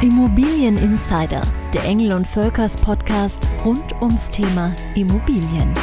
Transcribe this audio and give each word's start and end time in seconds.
Immobilien 0.00 0.76
Insider, 0.78 1.42
der 1.74 1.82
Engel 1.82 2.12
und 2.12 2.24
Völkers 2.24 2.76
Podcast 2.76 3.42
rund 3.64 4.00
ums 4.00 4.30
Thema 4.30 4.72
Immobilien. 4.94 5.74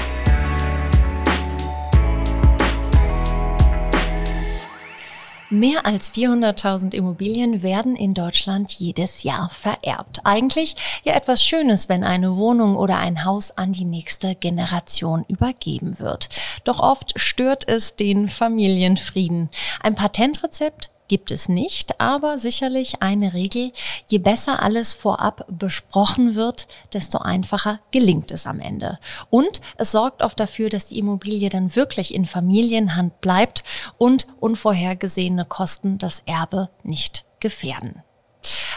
Mehr 5.50 5.86
als 5.86 6.14
400.000 6.14 6.94
Immobilien 6.94 7.62
werden 7.62 7.98
in 7.98 8.14
Deutschland 8.14 8.72
jedes 8.72 9.24
Jahr 9.24 9.50
vererbt. 9.50 10.22
Eigentlich 10.24 11.02
ja 11.04 11.14
etwas 11.14 11.44
Schönes, 11.44 11.90
wenn 11.90 12.06
eine 12.06 12.38
Wohnung 12.38 12.78
oder 12.78 13.00
ein 13.00 13.26
Haus 13.26 13.52
an 13.52 13.74
die 13.74 13.84
nächste 13.84 14.36
Generation 14.36 15.26
übergeben 15.28 16.00
wird. 16.00 16.30
Doch 16.64 16.80
oft 16.80 17.20
stört 17.20 17.68
es 17.68 17.98
den 17.98 18.30
Familienfrieden. 18.30 19.50
Ein 19.84 19.96
Patentrezept 19.96 20.90
gibt 21.08 21.32
es 21.32 21.50
nicht, 21.50 22.00
aber 22.00 22.38
sicherlich 22.38 23.02
eine 23.02 23.34
Regel. 23.34 23.72
Je 24.08 24.18
besser 24.18 24.62
alles 24.64 24.94
vorab 24.94 25.46
besprochen 25.50 26.36
wird, 26.36 26.68
desto 26.94 27.20
einfacher 27.20 27.80
gelingt 27.92 28.32
es 28.32 28.48
am 28.48 28.60
Ende. 28.60 29.00
Und 29.30 29.62
es 29.78 29.92
sorgt 29.92 30.22
oft 30.22 30.40
dafür, 30.40 30.70
dass 30.70 30.86
die 30.86 31.00
Immobilie 31.00 31.50
dann 31.50 31.76
wirklich 31.76 32.14
in 32.14 32.26
Familienhand 32.26 33.22
bleibt 33.22 33.64
und 33.98 34.28
unvorhergesehene 34.40 35.46
Kosten 35.46 35.98
das 35.98 36.22
Erbe 36.26 36.70
nicht 36.84 37.26
gefährden. 37.40 38.04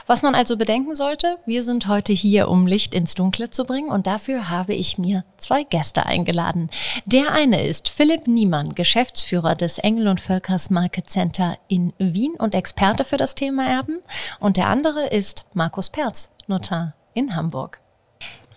Was 0.08 0.22
man 0.22 0.34
also 0.34 0.56
bedenken 0.56 0.94
sollte, 0.94 1.36
wir 1.44 1.62
sind 1.62 1.86
heute 1.86 2.14
hier, 2.14 2.48
um 2.48 2.66
Licht 2.66 2.94
ins 2.94 3.14
Dunkle 3.14 3.50
zu 3.50 3.66
bringen 3.66 3.90
und 3.90 4.06
dafür 4.06 4.48
habe 4.48 4.72
ich 4.72 4.96
mir 4.96 5.22
zwei 5.36 5.64
Gäste 5.64 6.06
eingeladen. 6.06 6.70
Der 7.04 7.32
eine 7.32 7.62
ist 7.62 7.90
Philipp 7.90 8.26
Niemann, 8.26 8.72
Geschäftsführer 8.72 9.54
des 9.54 9.76
Engel 9.76 10.08
und 10.08 10.18
Völkers 10.18 10.70
Market 10.70 11.10
Center 11.10 11.58
in 11.68 11.92
Wien 11.98 12.32
und 12.38 12.54
Experte 12.54 13.04
für 13.04 13.18
das 13.18 13.34
Thema 13.34 13.68
Erben 13.68 13.98
und 14.40 14.56
der 14.56 14.68
andere 14.68 15.09
ist 15.09 15.45
Markus 15.52 15.90
Perz, 15.90 16.32
Notar 16.46 16.95
in 17.12 17.37
Hamburg. 17.37 17.82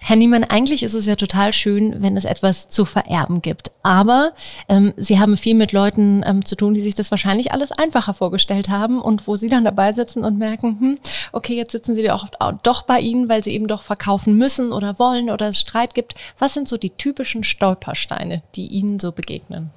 Herr 0.03 0.15
Niemann, 0.15 0.43
eigentlich 0.43 0.81
ist 0.81 0.95
es 0.95 1.05
ja 1.05 1.15
total 1.15 1.53
schön, 1.53 2.01
wenn 2.01 2.17
es 2.17 2.25
etwas 2.25 2.69
zu 2.69 2.85
vererben 2.85 3.43
gibt. 3.43 3.71
Aber 3.83 4.33
ähm, 4.67 4.93
Sie 4.97 5.19
haben 5.19 5.37
viel 5.37 5.53
mit 5.53 5.73
Leuten 5.73 6.23
ähm, 6.25 6.43
zu 6.43 6.55
tun, 6.55 6.73
die 6.73 6.81
sich 6.81 6.95
das 6.95 7.11
wahrscheinlich 7.11 7.51
alles 7.51 7.71
einfacher 7.71 8.15
vorgestellt 8.15 8.67
haben 8.67 8.99
und 8.99 9.27
wo 9.27 9.35
Sie 9.35 9.47
dann 9.47 9.63
dabei 9.63 9.93
sitzen 9.93 10.25
und 10.25 10.39
merken, 10.39 10.79
hm, 10.79 10.99
okay, 11.31 11.55
jetzt 11.55 11.71
sitzen 11.71 11.93
Sie 11.93 12.01
doch, 12.01 12.29
doch 12.63 12.81
bei 12.81 12.99
Ihnen, 12.99 13.29
weil 13.29 13.43
Sie 13.43 13.53
eben 13.53 13.67
doch 13.67 13.83
verkaufen 13.83 14.35
müssen 14.37 14.71
oder 14.71 14.97
wollen 14.97 15.29
oder 15.29 15.49
es 15.49 15.59
Streit 15.59 15.93
gibt. 15.93 16.15
Was 16.39 16.55
sind 16.55 16.67
so 16.67 16.77
die 16.77 16.89
typischen 16.89 17.43
Stolpersteine, 17.43 18.41
die 18.55 18.67
Ihnen 18.69 18.97
so 18.97 19.11
begegnen? 19.11 19.69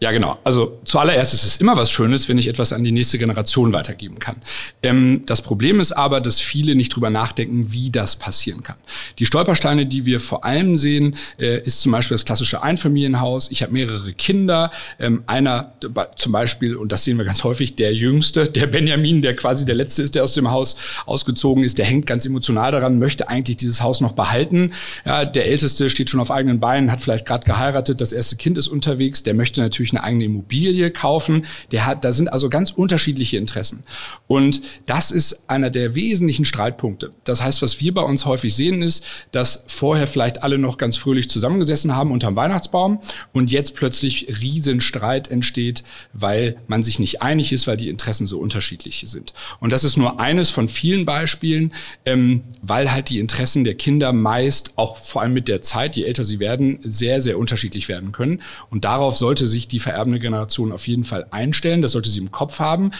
Ja, 0.00 0.12
genau. 0.12 0.38
Also 0.44 0.78
zuallererst 0.84 1.34
ist 1.34 1.44
es 1.44 1.56
immer 1.56 1.76
was 1.76 1.90
Schönes, 1.90 2.28
wenn 2.28 2.38
ich 2.38 2.46
etwas 2.46 2.72
an 2.72 2.84
die 2.84 2.92
nächste 2.92 3.18
Generation 3.18 3.72
weitergeben 3.72 4.20
kann. 4.20 4.42
Ähm, 4.80 5.24
das 5.26 5.42
Problem 5.42 5.80
ist 5.80 5.90
aber, 5.90 6.20
dass 6.20 6.38
viele 6.38 6.76
nicht 6.76 6.94
drüber 6.94 7.10
nachdenken, 7.10 7.72
wie 7.72 7.90
das 7.90 8.14
passieren 8.14 8.62
kann. 8.62 8.76
Die 9.18 9.26
Stolpersteine, 9.26 9.86
die 9.86 10.06
wir 10.06 10.20
vor 10.20 10.44
allem 10.44 10.76
sehen, 10.76 11.16
äh, 11.38 11.60
ist 11.62 11.80
zum 11.80 11.90
Beispiel 11.90 12.14
das 12.14 12.24
klassische 12.24 12.62
Einfamilienhaus. 12.62 13.50
Ich 13.50 13.62
habe 13.62 13.72
mehrere 13.72 14.12
Kinder. 14.12 14.70
Ähm, 15.00 15.24
einer 15.26 15.72
zum 16.14 16.30
Beispiel, 16.30 16.76
und 16.76 16.92
das 16.92 17.02
sehen 17.02 17.18
wir 17.18 17.24
ganz 17.24 17.42
häufig, 17.42 17.74
der 17.74 17.92
Jüngste, 17.92 18.48
der 18.48 18.68
Benjamin, 18.68 19.20
der 19.20 19.34
quasi 19.34 19.64
der 19.64 19.74
Letzte 19.74 20.04
ist, 20.04 20.14
der 20.14 20.22
aus 20.22 20.34
dem 20.34 20.48
Haus 20.52 20.76
ausgezogen 21.06 21.64
ist, 21.64 21.76
der 21.76 21.86
hängt 21.86 22.06
ganz 22.06 22.24
emotional 22.24 22.70
daran, 22.70 23.00
möchte 23.00 23.28
eigentlich 23.28 23.56
dieses 23.56 23.82
Haus 23.82 24.00
noch 24.00 24.12
behalten. 24.12 24.74
Ja, 25.04 25.24
der 25.24 25.46
Älteste 25.46 25.90
steht 25.90 26.08
schon 26.08 26.20
auf 26.20 26.30
eigenen 26.30 26.60
Beinen, 26.60 26.92
hat 26.92 27.00
vielleicht 27.00 27.26
gerade 27.26 27.44
geheiratet, 27.44 28.00
das 28.00 28.12
erste 28.12 28.36
Kind 28.36 28.58
ist 28.58 28.68
unterwegs, 28.68 29.24
der 29.24 29.34
möchte 29.34 29.60
natürlich 29.60 29.87
natürlich 29.88 29.94
eine 29.94 30.04
eigene 30.04 30.24
Immobilie 30.24 30.90
kaufen. 30.90 31.46
Der 31.72 31.86
hat, 31.86 32.04
da 32.04 32.12
sind 32.12 32.32
also 32.32 32.48
ganz 32.48 32.70
unterschiedliche 32.70 33.36
Interessen. 33.36 33.84
Und 34.26 34.60
das 34.86 35.10
ist 35.10 35.48
einer 35.48 35.70
der 35.70 35.94
wesentlichen 35.94 36.44
Streitpunkte. 36.44 37.12
Das 37.24 37.42
heißt, 37.42 37.62
was 37.62 37.80
wir 37.80 37.94
bei 37.94 38.02
uns 38.02 38.26
häufig 38.26 38.54
sehen, 38.54 38.82
ist, 38.82 39.04
dass 39.32 39.64
vorher 39.66 40.06
vielleicht 40.06 40.42
alle 40.42 40.58
noch 40.58 40.78
ganz 40.78 40.96
fröhlich 40.96 41.30
zusammengesessen 41.30 41.94
haben 41.94 42.12
unterm 42.12 42.36
Weihnachtsbaum 42.36 43.00
und 43.32 43.50
jetzt 43.50 43.74
plötzlich 43.74 44.28
Riesenstreit 44.40 45.30
entsteht, 45.30 45.82
weil 46.12 46.56
man 46.66 46.82
sich 46.82 46.98
nicht 46.98 47.22
einig 47.22 47.52
ist, 47.52 47.66
weil 47.66 47.76
die 47.76 47.88
Interessen 47.88 48.26
so 48.26 48.38
unterschiedlich 48.38 49.04
sind. 49.06 49.32
Und 49.60 49.72
das 49.72 49.84
ist 49.84 49.96
nur 49.96 50.20
eines 50.20 50.50
von 50.50 50.68
vielen 50.68 51.04
Beispielen, 51.04 51.72
ähm, 52.04 52.44
weil 52.62 52.92
halt 52.92 53.08
die 53.08 53.18
Interessen 53.18 53.64
der 53.64 53.74
Kinder 53.74 54.12
meist 54.12 54.72
auch 54.76 54.96
vor 54.96 55.22
allem 55.22 55.32
mit 55.32 55.48
der 55.48 55.62
Zeit, 55.62 55.96
je 55.96 56.04
älter 56.04 56.24
sie 56.24 56.38
werden, 56.38 56.78
sehr, 56.82 57.20
sehr 57.22 57.38
unterschiedlich 57.38 57.88
werden 57.88 58.12
können. 58.12 58.42
Und 58.70 58.84
darauf 58.84 59.16
sollte 59.16 59.46
sich 59.46 59.68
die 59.68 59.77
die 59.78 59.82
vererbende 59.82 60.18
Generation 60.18 60.72
auf 60.72 60.88
jeden 60.88 61.04
Fall 61.04 61.26
einstellen. 61.30 61.82
Das 61.82 61.92
sollte 61.92 62.10
sie 62.10 62.18
im 62.18 62.32
Kopf 62.32 62.58
haben. 62.58 62.90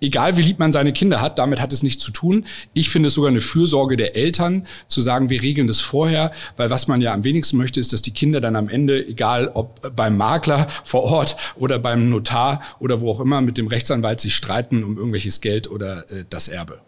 Egal 0.00 0.36
wie 0.36 0.42
lieb 0.42 0.60
man 0.60 0.70
seine 0.70 0.92
Kinder 0.92 1.20
hat, 1.20 1.40
damit 1.40 1.60
hat 1.60 1.72
es 1.72 1.82
nichts 1.82 2.04
zu 2.04 2.12
tun. 2.12 2.46
Ich 2.74 2.90
finde 2.90 3.08
es 3.08 3.14
sogar 3.14 3.30
eine 3.30 3.40
Fürsorge 3.40 3.96
der 3.96 4.14
Eltern, 4.14 4.68
zu 4.86 5.00
sagen, 5.00 5.30
wir 5.30 5.42
regeln 5.42 5.66
das 5.66 5.80
vorher, 5.80 6.30
weil 6.56 6.70
was 6.70 6.86
man 6.86 7.00
ja 7.00 7.12
am 7.12 7.24
wenigsten 7.24 7.56
möchte, 7.56 7.80
ist, 7.80 7.92
dass 7.92 8.02
die 8.02 8.12
Kinder 8.12 8.40
dann 8.40 8.54
am 8.54 8.68
Ende, 8.68 9.04
egal 9.04 9.50
ob 9.52 9.96
beim 9.96 10.16
Makler 10.16 10.68
vor 10.84 11.02
Ort 11.02 11.36
oder 11.56 11.80
beim 11.80 12.08
Notar 12.08 12.62
oder 12.78 13.00
wo 13.00 13.10
auch 13.10 13.20
immer, 13.20 13.40
mit 13.40 13.58
dem 13.58 13.66
Rechtsanwalt 13.66 14.20
sich 14.20 14.36
streiten 14.36 14.84
um 14.84 14.96
irgendwelches 14.96 15.40
Geld 15.40 15.68
oder 15.68 16.08
äh, 16.12 16.24
das 16.30 16.46
Erbe. 16.46 16.80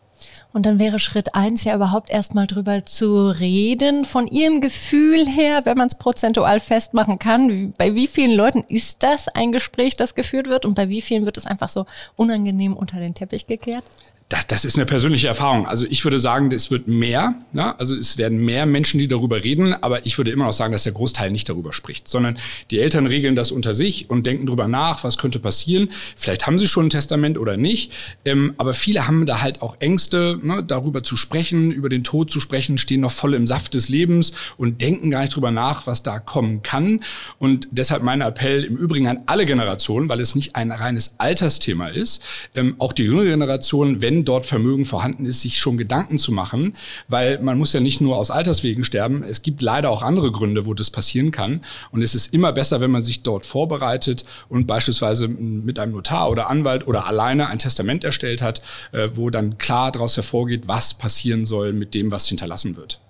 Und 0.53 0.66
dann 0.66 0.78
wäre 0.81 0.99
Schritt 0.99 1.34
eins 1.34 1.62
ja 1.65 1.77
überhaupt 1.77 2.11
erstmal 2.11 2.47
drüber 2.47 2.84
zu 2.84 3.28
reden, 3.28 4.05
von 4.05 4.27
Ihrem 4.27 4.61
Gefühl 4.61 5.27
her, 5.27 5.61
wenn 5.65 5.78
man 5.78 5.87
es 5.87 5.94
prozentual 5.94 6.59
festmachen 6.59 7.19
kann. 7.21 7.72
Bei 7.78 7.94
wie 7.94 8.09
vielen 8.09 8.34
Leuten 8.37 8.65
ist 8.66 9.03
das 9.03 9.28
ein 9.28 9.53
Gespräch, 9.53 9.97
das 9.97 10.15
geführt 10.15 10.49
wird 10.49 10.65
und 10.65 10.75
bei 10.75 10.89
wie 10.89 11.03
vielen 11.03 11.25
wird 11.25 11.37
es 11.37 11.47
einfach 11.47 11.69
so 11.69 11.87
unangenehm 12.16 12.77
unter 12.77 12.99
den 12.99 13.15
Teppich 13.15 13.47
gekehrt? 13.47 13.84
Das, 14.30 14.46
das 14.46 14.64
ist 14.64 14.76
eine 14.76 14.86
persönliche 14.86 15.26
Erfahrung. 15.26 15.66
Also 15.66 15.86
ich 15.91 16.04
würde 16.04 16.20
sagen, 16.20 16.52
es 16.52 16.70
wird 16.70 16.86
mehr. 16.86 17.34
Ne? 17.52 17.78
Also 17.80 17.96
es 17.96 18.16
werden 18.16 18.38
mehr 18.38 18.64
Menschen, 18.64 18.98
die 18.98 19.08
darüber 19.08 19.42
reden. 19.42 19.74
Aber 19.74 20.06
ich 20.06 20.18
würde 20.18 20.30
immer 20.30 20.44
noch 20.44 20.52
sagen, 20.52 20.70
dass 20.70 20.84
der 20.84 20.92
Großteil 20.92 21.32
nicht 21.32 21.48
darüber 21.48 21.72
spricht, 21.72 22.06
sondern 22.06 22.38
die 22.70 22.78
Eltern 22.78 23.08
regeln 23.08 23.34
das 23.34 23.50
unter 23.50 23.74
sich 23.74 24.08
und 24.08 24.26
denken 24.26 24.46
darüber 24.46 24.68
nach, 24.68 25.02
was 25.02 25.18
könnte 25.18 25.41
passieren. 25.41 25.91
Vielleicht 26.14 26.46
haben 26.46 26.60
sie 26.60 26.68
schon 26.68 26.86
ein 26.86 26.91
Testament 26.91 27.38
oder 27.38 27.56
nicht. 27.56 27.91
Ähm, 28.24 28.54
aber 28.56 28.72
viele 28.72 29.08
haben 29.08 29.26
da 29.26 29.41
halt 29.41 29.62
auch 29.62 29.76
Ängste, 29.80 30.38
ne? 30.41 30.62
darüber 30.62 31.02
zu 31.02 31.16
sprechen, 31.16 31.72
über 31.72 31.88
den 31.88 32.04
Tod 32.04 32.30
zu 32.30 32.38
sprechen, 32.38 32.78
stehen 32.78 33.00
noch 33.00 33.10
voll 33.10 33.34
im 33.34 33.48
Saft 33.48 33.74
des 33.74 33.88
Lebens 33.88 34.32
und 34.56 34.80
denken 34.80 35.10
gar 35.10 35.22
nicht 35.22 35.32
darüber 35.32 35.50
nach, 35.50 35.88
was 35.88 36.04
da 36.04 36.20
kommen 36.20 36.62
kann. 36.62 37.02
Und 37.41 37.66
deshalb 37.72 38.04
mein 38.04 38.20
Appell 38.20 38.62
im 38.62 38.76
Übrigen 38.76 39.08
an 39.08 39.22
alle 39.26 39.44
Generationen, 39.44 40.08
weil 40.08 40.20
es 40.20 40.36
nicht 40.36 40.54
ein 40.54 40.70
reines 40.70 41.16
Altersthema 41.18 41.88
ist, 41.88 42.22
ähm, 42.54 42.76
auch 42.78 42.92
die 42.92 43.02
jüngere 43.02 43.24
Generation, 43.24 44.00
wenn 44.00 44.19
dort 44.25 44.47
Vermögen 44.47 44.84
vorhanden 44.84 45.26
ist, 45.26 45.41
sich 45.41 45.58
schon 45.58 45.76
Gedanken 45.76 46.19
zu 46.19 46.32
machen, 46.32 46.76
weil 47.08 47.41
man 47.41 47.58
muss 47.58 47.72
ja 47.72 47.81
nicht 47.81 48.00
nur 48.00 48.16
aus 48.16 48.31
Alterswegen 48.31 48.84
sterben. 48.84 49.22
Es 49.22 49.42
gibt 49.42 49.62
leider 49.62 49.91
auch 49.91 50.03
andere 50.03 50.32
Gründe, 50.32 50.66
wo 50.66 50.75
das 50.75 50.91
passieren 50.91 51.31
kann. 51.31 51.64
Und 51.91 52.03
es 52.03 52.14
ist 52.14 52.32
immer 52.32 52.53
besser, 52.53 52.80
wenn 52.80 52.91
man 52.91 53.03
sich 53.03 53.22
dort 53.22 53.47
vorbereitet 53.47 54.25
und 54.48 54.66
beispielsweise 54.66 55.28
mit 55.28 55.78
einem 55.78 55.92
Notar 55.92 56.30
oder 56.30 56.48
Anwalt 56.48 56.86
oder 56.86 57.06
alleine 57.06 57.48
ein 57.48 57.59
Testament 57.59 58.04
erstellt 58.04 58.42
hat, 58.42 58.62
äh, 58.92 59.09
wo 59.14 59.30
dann 59.30 59.59
klar 59.59 59.92
daraus 59.92 60.16
hervorgeht, 60.16 60.69
was 60.69 60.94
passieren 60.94 61.44
soll 61.44 61.72
mit 61.72 61.94
dem, 61.94 62.10
was 62.10 62.28
hinterlassen 62.28 62.76
wird. 62.76 63.00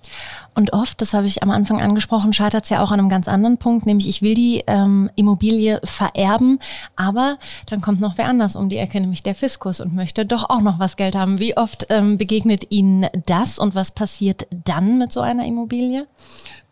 Und 0.55 0.73
oft, 0.73 1.01
das 1.01 1.15
habe 1.15 1.27
ich 1.27 1.43
am 1.43 1.51
Anfang 1.51 1.81
angesprochen, 1.81 2.33
scheitert 2.33 2.65
es 2.65 2.71
ja 2.71 2.83
auch 2.83 2.91
an 2.91 2.99
einem 2.99 3.09
ganz 3.09 3.29
anderen 3.29 3.59
Punkt, 3.59 3.87
nämlich 3.87 4.09
ich 4.09 4.21
will 4.21 4.35
die 4.35 4.65
ähm, 4.67 5.11
Immobilie 5.17 5.81
vererben, 5.85 6.59
aber 6.97 7.39
dann 7.67 7.81
kommt 7.81 8.01
noch 8.01 8.19
wer 8.19 8.29
anders 8.29 8.57
um 8.57 8.69
die 8.69 8.77
Ecke, 8.77 9.01
nämlich 9.01 9.23
der 9.23 9.35
Fiskus 9.35 9.81
und 9.81 9.95
möchte 9.95 10.27
doch 10.27 10.51
auch 10.51 10.61
noch 10.61 10.79
was 10.79 10.97
Geld 10.97 11.15
haben. 11.15 11.39
Wie 11.39 11.57
oft 11.57 11.87
ähm, 11.91 12.19
begegnet 12.19 12.67
Ihnen 12.71 13.07
das 13.27 13.59
und 13.59 13.75
was 13.75 13.93
passiert 13.93 14.47
dann 14.51 14.99
mit 14.99 15.13
so 15.13 15.21
einer 15.21 15.47
Immobilie? 15.47 16.07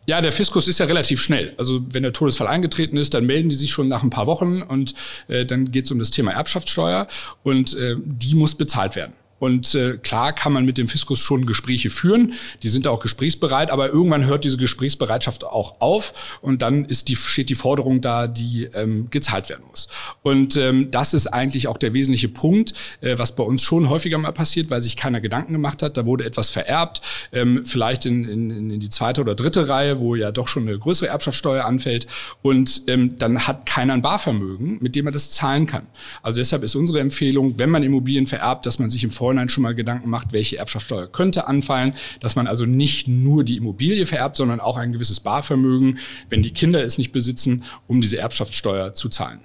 Ja, 0.09 0.21
der 0.21 0.31
Fiskus 0.31 0.67
ist 0.67 0.79
ja 0.79 0.87
relativ 0.87 1.21
schnell. 1.21 1.53
Also 1.57 1.81
wenn 1.91 2.01
der 2.01 2.13
Todesfall 2.13 2.47
eingetreten 2.47 2.97
ist, 2.97 3.13
dann 3.13 3.27
melden 3.27 3.49
die 3.49 3.55
sich 3.55 3.71
schon 3.71 3.87
nach 3.87 4.01
ein 4.01 4.09
paar 4.09 4.25
Wochen 4.25 4.63
und 4.63 4.95
äh, 5.27 5.45
dann 5.45 5.71
geht 5.71 5.85
es 5.85 5.91
um 5.91 5.99
das 5.99 6.09
Thema 6.09 6.31
Erbschaftssteuer 6.31 7.07
und 7.43 7.75
äh, 7.75 7.95
die 7.99 8.33
muss 8.33 8.55
bezahlt 8.55 8.95
werden. 8.95 9.13
Und 9.39 9.73
äh, 9.75 9.97
klar 9.97 10.33
kann 10.33 10.53
man 10.53 10.65
mit 10.65 10.77
dem 10.77 10.87
Fiskus 10.87 11.19
schon 11.19 11.45
Gespräche 11.45 11.89
führen. 11.89 12.33
Die 12.61 12.69
sind 12.69 12.87
auch 12.87 12.99
gesprächsbereit, 12.99 13.71
aber 13.71 13.89
irgendwann 13.89 14.25
hört 14.25 14.43
diese 14.43 14.57
Gesprächsbereitschaft 14.57 15.43
auch 15.43 15.79
auf 15.81 16.13
und 16.41 16.61
dann 16.61 16.85
ist 16.85 17.07
die, 17.07 17.15
steht 17.15 17.49
die 17.49 17.55
Forderung 17.55 18.01
da, 18.01 18.27
die 18.27 18.65
ähm, 18.73 19.07
gezahlt 19.09 19.49
werden 19.49 19.63
muss. 19.69 19.87
Und 20.21 20.57
ähm, 20.57 20.91
das 20.91 21.13
ist 21.13 21.27
eigentlich 21.27 21.67
auch 21.67 21.77
der 21.77 21.93
wesentliche 21.93 22.27
Punkt, 22.27 22.73
äh, 23.01 23.17
was 23.17 23.35
bei 23.35 23.43
uns 23.43 23.63
schon 23.63 23.89
häufiger 23.89 24.17
mal 24.17 24.31
passiert, 24.31 24.69
weil 24.69 24.81
sich 24.81 24.97
keiner 24.97 25.21
Gedanken 25.21 25.53
gemacht 25.53 25.81
hat. 25.81 25.97
Da 25.97 26.05
wurde 26.05 26.25
etwas 26.25 26.49
vererbt, 26.49 27.01
ähm, 27.31 27.65
vielleicht 27.65 28.05
in, 28.05 28.25
in, 28.25 28.71
in 28.71 28.79
die 28.79 28.89
zweite 28.89 29.21
oder 29.21 29.35
dritte 29.35 29.69
Reihe, 29.69 29.99
wo 29.99 30.15
ja 30.15 30.31
doch 30.31 30.47
schon 30.47 30.67
eine 30.67 30.77
größere 30.77 31.09
Erbschaftssteuer 31.09 31.65
anfällt. 31.65 32.07
Und 32.41 32.83
ähm, 32.87 33.17
dann 33.17 33.47
hat 33.47 33.65
keiner 33.65 33.93
ein 33.93 34.01
Barvermögen, 34.01 34.79
mit 34.81 34.95
dem 34.95 35.07
er 35.07 35.11
das 35.11 35.31
zahlen 35.31 35.65
kann. 35.65 35.87
Also 36.21 36.39
deshalb 36.39 36.63
ist 36.63 36.75
unsere 36.75 36.99
Empfehlung, 36.99 37.57
wenn 37.57 37.69
man 37.69 37.83
Immobilien 37.83 38.27
vererbt, 38.27 38.65
dass 38.65 38.79
man 38.79 38.89
sich 38.89 39.03
im 39.03 39.11
Vorhinein 39.11 39.28
Vorhinein 39.29 39.49
schon 39.49 39.61
mal 39.61 39.75
Gedanken 39.75 40.09
macht, 40.09 40.33
welche 40.33 40.57
Erbschaftssteuer 40.57 41.05
könnte 41.05 41.47
anfallen, 41.47 41.93
dass 42.19 42.35
man 42.35 42.47
also 42.47 42.65
nicht 42.65 43.07
nur 43.07 43.43
die 43.43 43.57
Immobilie 43.57 44.07
vererbt, 44.07 44.35
sondern 44.35 44.59
auch 44.59 44.75
ein 44.75 44.91
gewisses 44.91 45.19
Barvermögen, 45.19 45.99
wenn 46.29 46.41
die 46.41 46.51
Kinder 46.51 46.83
es 46.83 46.97
nicht 46.97 47.11
besitzen, 47.11 47.63
um 47.85 48.01
diese 48.01 48.17
Erbschaftssteuer 48.17 48.95
zu 48.95 49.07
zahlen. 49.07 49.41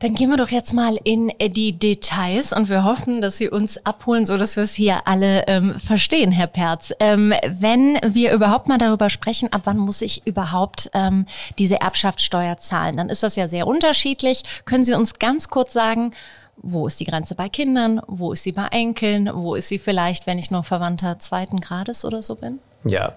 Dann 0.00 0.14
gehen 0.14 0.28
wir 0.28 0.36
doch 0.36 0.50
jetzt 0.50 0.74
mal 0.74 0.98
in 1.04 1.32
die 1.40 1.78
Details 1.78 2.52
und 2.52 2.68
wir 2.68 2.84
hoffen, 2.84 3.22
dass 3.22 3.38
Sie 3.38 3.48
uns 3.48 3.78
abholen, 3.86 4.26
so 4.26 4.36
dass 4.36 4.56
wir 4.56 4.64
es 4.64 4.74
hier 4.74 5.06
alle 5.06 5.44
ähm, 5.46 5.80
verstehen, 5.80 6.30
Herr 6.30 6.48
Perz. 6.48 6.92
Ähm, 7.00 7.32
wenn 7.48 7.98
wir 8.06 8.34
überhaupt 8.34 8.68
mal 8.68 8.76
darüber 8.76 9.08
sprechen, 9.08 9.50
ab 9.54 9.62
wann 9.64 9.78
muss 9.78 10.02
ich 10.02 10.26
überhaupt 10.26 10.90
ähm, 10.92 11.24
diese 11.58 11.80
Erbschaftssteuer 11.80 12.58
zahlen, 12.58 12.98
dann 12.98 13.08
ist 13.08 13.22
das 13.22 13.36
ja 13.36 13.48
sehr 13.48 13.66
unterschiedlich. 13.66 14.42
Können 14.66 14.84
Sie 14.84 14.92
uns 14.92 15.18
ganz 15.18 15.48
kurz 15.48 15.72
sagen, 15.72 16.12
wo 16.56 16.86
ist 16.86 16.98
die 17.00 17.04
Grenze 17.04 17.34
bei 17.34 17.48
Kindern? 17.48 18.00
Wo 18.06 18.32
ist 18.32 18.42
sie 18.42 18.52
bei 18.52 18.66
Enkeln? 18.70 19.30
Wo 19.32 19.54
ist 19.54 19.68
sie 19.68 19.78
vielleicht, 19.78 20.26
wenn 20.26 20.38
ich 20.38 20.50
nur 20.50 20.62
Verwandter 20.62 21.18
zweiten 21.18 21.60
Grades 21.60 22.04
oder 22.04 22.22
so 22.22 22.34
bin? 22.34 22.58
Ja, 22.84 23.14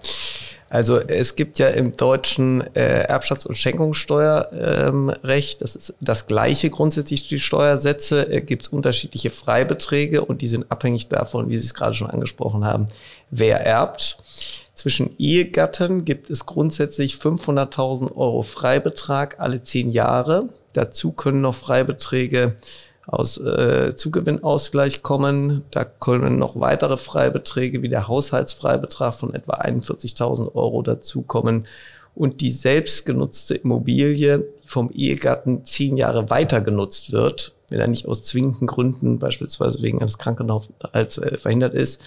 also 0.68 0.98
es 0.98 1.34
gibt 1.34 1.58
ja 1.58 1.68
im 1.68 1.96
deutschen 1.96 2.62
äh, 2.76 3.06
Erbschafts- 3.08 3.46
und 3.46 3.56
Schenkungssteuerrecht, 3.56 5.54
ähm, 5.54 5.58
das 5.60 5.74
ist 5.74 5.94
das 6.00 6.28
gleiche 6.28 6.70
grundsätzlich 6.70 7.26
die 7.26 7.40
Steuersätze, 7.40 8.32
äh, 8.32 8.40
gibt 8.40 8.62
es 8.62 8.68
unterschiedliche 8.68 9.30
Freibeträge 9.30 10.24
und 10.24 10.42
die 10.42 10.46
sind 10.46 10.70
abhängig 10.70 11.08
davon, 11.08 11.48
wie 11.48 11.56
Sie 11.56 11.66
es 11.66 11.74
gerade 11.74 11.94
schon 11.94 12.08
angesprochen 12.08 12.64
haben, 12.64 12.86
wer 13.30 13.66
erbt. 13.66 14.18
Zwischen 14.74 15.10
Ehegatten 15.18 16.04
gibt 16.04 16.30
es 16.30 16.46
grundsätzlich 16.46 17.14
500.000 17.14 18.16
Euro 18.16 18.42
Freibetrag 18.42 19.40
alle 19.40 19.62
zehn 19.64 19.90
Jahre. 19.90 20.50
Dazu 20.72 21.10
können 21.10 21.40
noch 21.40 21.56
Freibeträge 21.56 22.56
aus 23.10 23.38
äh, 23.38 23.94
Zugewinnausgleich 23.96 25.02
kommen. 25.02 25.64
Da 25.70 25.84
können 25.84 26.38
noch 26.38 26.60
weitere 26.60 26.96
Freibeträge 26.96 27.82
wie 27.82 27.88
der 27.88 28.06
Haushaltsfreibetrag 28.08 29.14
von 29.14 29.34
etwa 29.34 29.54
41.000 29.54 30.54
Euro 30.54 30.82
dazukommen. 30.82 31.66
Und 32.14 32.40
die 32.40 32.50
selbstgenutzte 32.50 33.54
Immobilie, 33.54 34.38
die 34.62 34.68
vom 34.68 34.90
Ehegatten 34.90 35.64
zehn 35.64 35.96
Jahre 35.96 36.30
weiter 36.30 36.60
genutzt 36.60 37.12
wird, 37.12 37.54
wenn 37.68 37.80
er 37.80 37.88
nicht 37.88 38.06
aus 38.06 38.22
zwingenden 38.22 38.66
Gründen, 38.66 39.18
beispielsweise 39.18 39.82
wegen 39.82 40.00
eines 40.00 40.18
Krankenhaushalts 40.18 41.18
äh, 41.18 41.38
verhindert 41.38 41.74
ist, 41.74 42.02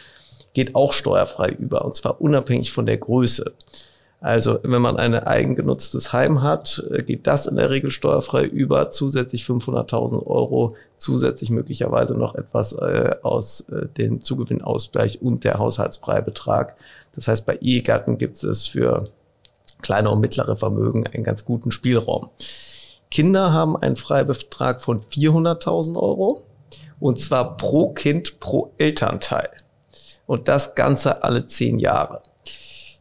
geht 0.54 0.76
auch 0.76 0.94
steuerfrei 0.94 1.50
über, 1.50 1.84
und 1.84 1.96
zwar 1.96 2.22
unabhängig 2.22 2.72
von 2.72 2.86
der 2.86 2.98
Größe. 2.98 3.54
Also 4.24 4.58
wenn 4.64 4.82
man 4.82 4.96
ein 4.96 5.16
eigengenutztes 5.16 6.14
Heim 6.14 6.42
hat, 6.42 6.82
äh, 6.90 7.04
geht 7.04 7.28
das 7.28 7.46
in 7.46 7.58
der 7.58 7.70
Regel 7.70 7.92
steuerfrei 7.92 8.46
über, 8.46 8.90
zusätzlich 8.90 9.44
500.000 9.44 10.26
Euro, 10.26 10.78
zusätzlich 10.96 11.50
möglicherweise 11.50 12.16
noch 12.18 12.34
etwas 12.36 12.72
äh, 12.72 13.16
aus 13.22 13.68
äh, 13.68 13.90
dem 13.98 14.22
Zugewinnausgleich 14.22 15.22
und 15.22 15.44
der 15.44 15.60
Haushaltsfreibetrag. 15.60 16.78
Das 17.14 17.28
heißt, 17.28 17.46
bei 17.46 17.58
Ehegatten 17.58 18.18
gibt 18.18 18.42
es 18.42 18.66
für 18.66 19.10
kleine 19.82 20.10
und 20.10 20.22
mittlere 20.22 20.56
Vermögen 20.56 21.06
einen 21.06 21.26
ganz 21.26 21.44
guten 21.44 21.72
Spielraum. 21.72 22.30
Kinder 23.12 23.52
haben 23.52 23.76
einen 23.76 23.98
Freibetrag 23.98 24.80
von 24.80 25.02
400.000 25.02 25.98
Euro 25.98 26.46
und 27.02 27.20
zwar 27.20 27.58
pro 27.58 27.90
Kind 27.90 28.40
pro 28.40 28.72
Elternteil. 28.78 29.50
Und 30.26 30.48
das 30.48 30.76
Ganze 30.76 31.26
alle 31.26 31.46
zehn 31.48 31.78
Jahre 31.78 32.22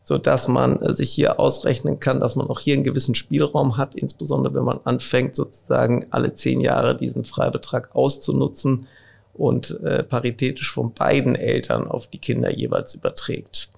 so 0.04 0.18
dass 0.18 0.48
man 0.48 0.80
äh, 0.80 0.92
sich 0.92 1.10
hier 1.10 1.38
ausrechnen 1.38 2.00
kann, 2.00 2.20
dass 2.20 2.36
man 2.36 2.48
auch 2.48 2.60
hier 2.60 2.74
einen 2.74 2.84
gewissen 2.84 3.14
Spielraum 3.14 3.76
hat, 3.76 3.94
insbesondere 3.94 4.54
wenn 4.54 4.64
man 4.64 4.80
anfängt, 4.84 5.36
sozusagen 5.36 6.06
alle 6.10 6.34
zehn 6.34 6.60
Jahre 6.60 6.96
diesen 6.96 7.24
Freibetrag 7.24 7.94
auszunutzen 7.94 8.88
und 9.34 9.80
äh, 9.82 10.02
paritätisch 10.02 10.72
von 10.72 10.92
beiden 10.92 11.34
Eltern 11.34 11.88
auf 11.88 12.06
die 12.06 12.18
Kinder 12.18 12.50
jeweils 12.50 12.94
überträgt. 12.94 13.70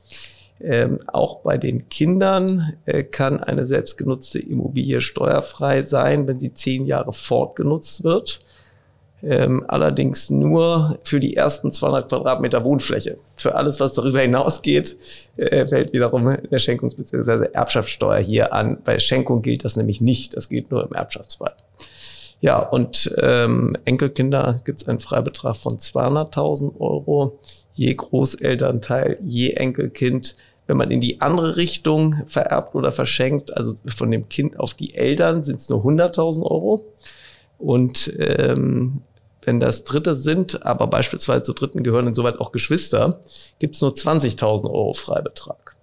Ähm, 0.60 1.00
auch 1.08 1.40
bei 1.40 1.58
den 1.58 1.88
Kindern 1.88 2.74
äh, 2.86 3.02
kann 3.02 3.42
eine 3.42 3.66
selbstgenutzte 3.66 4.38
Immobilie 4.38 5.00
steuerfrei 5.00 5.82
sein, 5.82 6.26
wenn 6.26 6.38
sie 6.38 6.54
zehn 6.54 6.86
Jahre 6.86 7.12
fortgenutzt 7.12 8.04
wird 8.04 8.40
ähm, 9.24 9.64
allerdings 9.68 10.30
nur 10.30 10.98
für 11.02 11.20
die 11.20 11.36
ersten 11.36 11.72
200 11.72 12.08
Quadratmeter 12.08 12.64
Wohnfläche. 12.64 13.16
Für 13.36 13.54
alles, 13.54 13.80
was 13.80 13.94
darüber 13.94 14.20
hinausgeht, 14.20 14.96
äh, 15.36 15.66
fällt 15.66 15.92
wiederum 15.92 16.24
der 16.24 16.60
Schenkungs- 16.60 16.96
bzw. 16.96 17.48
Erbschaftssteuer 17.52 18.20
hier 18.20 18.52
an. 18.52 18.78
Bei 18.84 18.98
Schenkung 18.98 19.42
gilt 19.42 19.64
das 19.64 19.76
nämlich 19.76 20.00
nicht, 20.00 20.36
das 20.36 20.48
gilt 20.48 20.70
nur 20.70 20.84
im 20.84 20.92
Erbschaftsfall. 20.92 21.54
Ja, 22.40 22.58
und 22.58 23.14
ähm, 23.22 23.76
Enkelkinder 23.84 24.60
gibt 24.64 24.82
es 24.82 24.88
einen 24.88 25.00
Freibetrag 25.00 25.56
von 25.56 25.78
200.000 25.78 26.78
Euro. 26.78 27.38
Je 27.72 27.94
Großelternteil, 27.94 29.18
je 29.24 29.52
Enkelkind 29.52 30.36
wenn 30.66 30.76
man 30.76 30.90
in 30.90 31.00
die 31.00 31.20
andere 31.20 31.56
Richtung 31.56 32.22
vererbt 32.26 32.74
oder 32.74 32.92
verschenkt, 32.92 33.56
also 33.56 33.74
von 33.86 34.10
dem 34.10 34.28
Kind 34.28 34.58
auf 34.58 34.74
die 34.74 34.94
Eltern, 34.94 35.42
sind 35.42 35.60
es 35.60 35.68
nur 35.68 35.84
100.000 35.84 36.42
Euro. 36.42 36.84
Und 37.58 38.14
ähm, 38.18 39.02
wenn 39.46 39.60
das 39.60 39.84
Dritte 39.84 40.14
sind, 40.14 40.64
aber 40.64 40.86
beispielsweise 40.86 41.42
zu 41.42 41.52
Dritten 41.52 41.82
gehören 41.82 42.06
insoweit 42.06 42.38
auch 42.40 42.52
Geschwister, 42.52 43.20
gibt 43.58 43.76
es 43.76 43.80
nur 43.80 43.92
20.000 43.92 44.64
Euro 44.64 44.94
Freibetrag. 44.94 45.76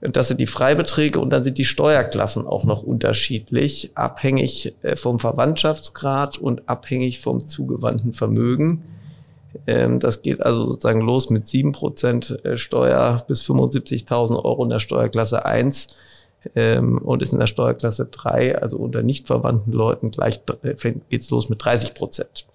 Und 0.00 0.16
das 0.16 0.28
sind 0.28 0.40
die 0.40 0.46
Freibeträge 0.46 1.20
und 1.20 1.30
dann 1.30 1.44
sind 1.44 1.58
die 1.58 1.64
Steuerklassen 1.64 2.46
auch 2.46 2.64
noch 2.64 2.82
unterschiedlich, 2.82 3.90
abhängig 3.94 4.74
äh, 4.82 4.96
vom 4.96 5.20
Verwandtschaftsgrad 5.20 6.38
und 6.38 6.68
abhängig 6.68 7.20
vom 7.20 7.46
zugewandten 7.46 8.14
Vermögen. 8.14 8.82
Ähm, 9.66 10.00
das 10.00 10.22
geht 10.22 10.42
also 10.42 10.64
sozusagen 10.64 11.02
los 11.02 11.28
mit 11.28 11.46
7% 11.46 12.44
äh, 12.44 12.56
Steuer 12.56 13.22
bis 13.28 13.42
75.000 13.42 14.42
Euro 14.42 14.64
in 14.64 14.70
der 14.70 14.78
Steuerklasse 14.78 15.44
1 15.44 15.96
ähm, 16.54 16.98
und 16.98 17.22
ist 17.22 17.32
in 17.32 17.38
der 17.38 17.46
Steuerklasse 17.46 18.06
3, 18.06 18.58
also 18.58 18.78
unter 18.78 19.02
nicht 19.02 19.26
verwandten 19.26 19.72
Leuten, 19.72 20.10
gleich 20.10 20.40
äh, 20.62 20.94
geht's 21.08 21.30
los 21.30 21.48
mit 21.48 21.64
30 21.64 21.94
Prozent. 21.94 22.46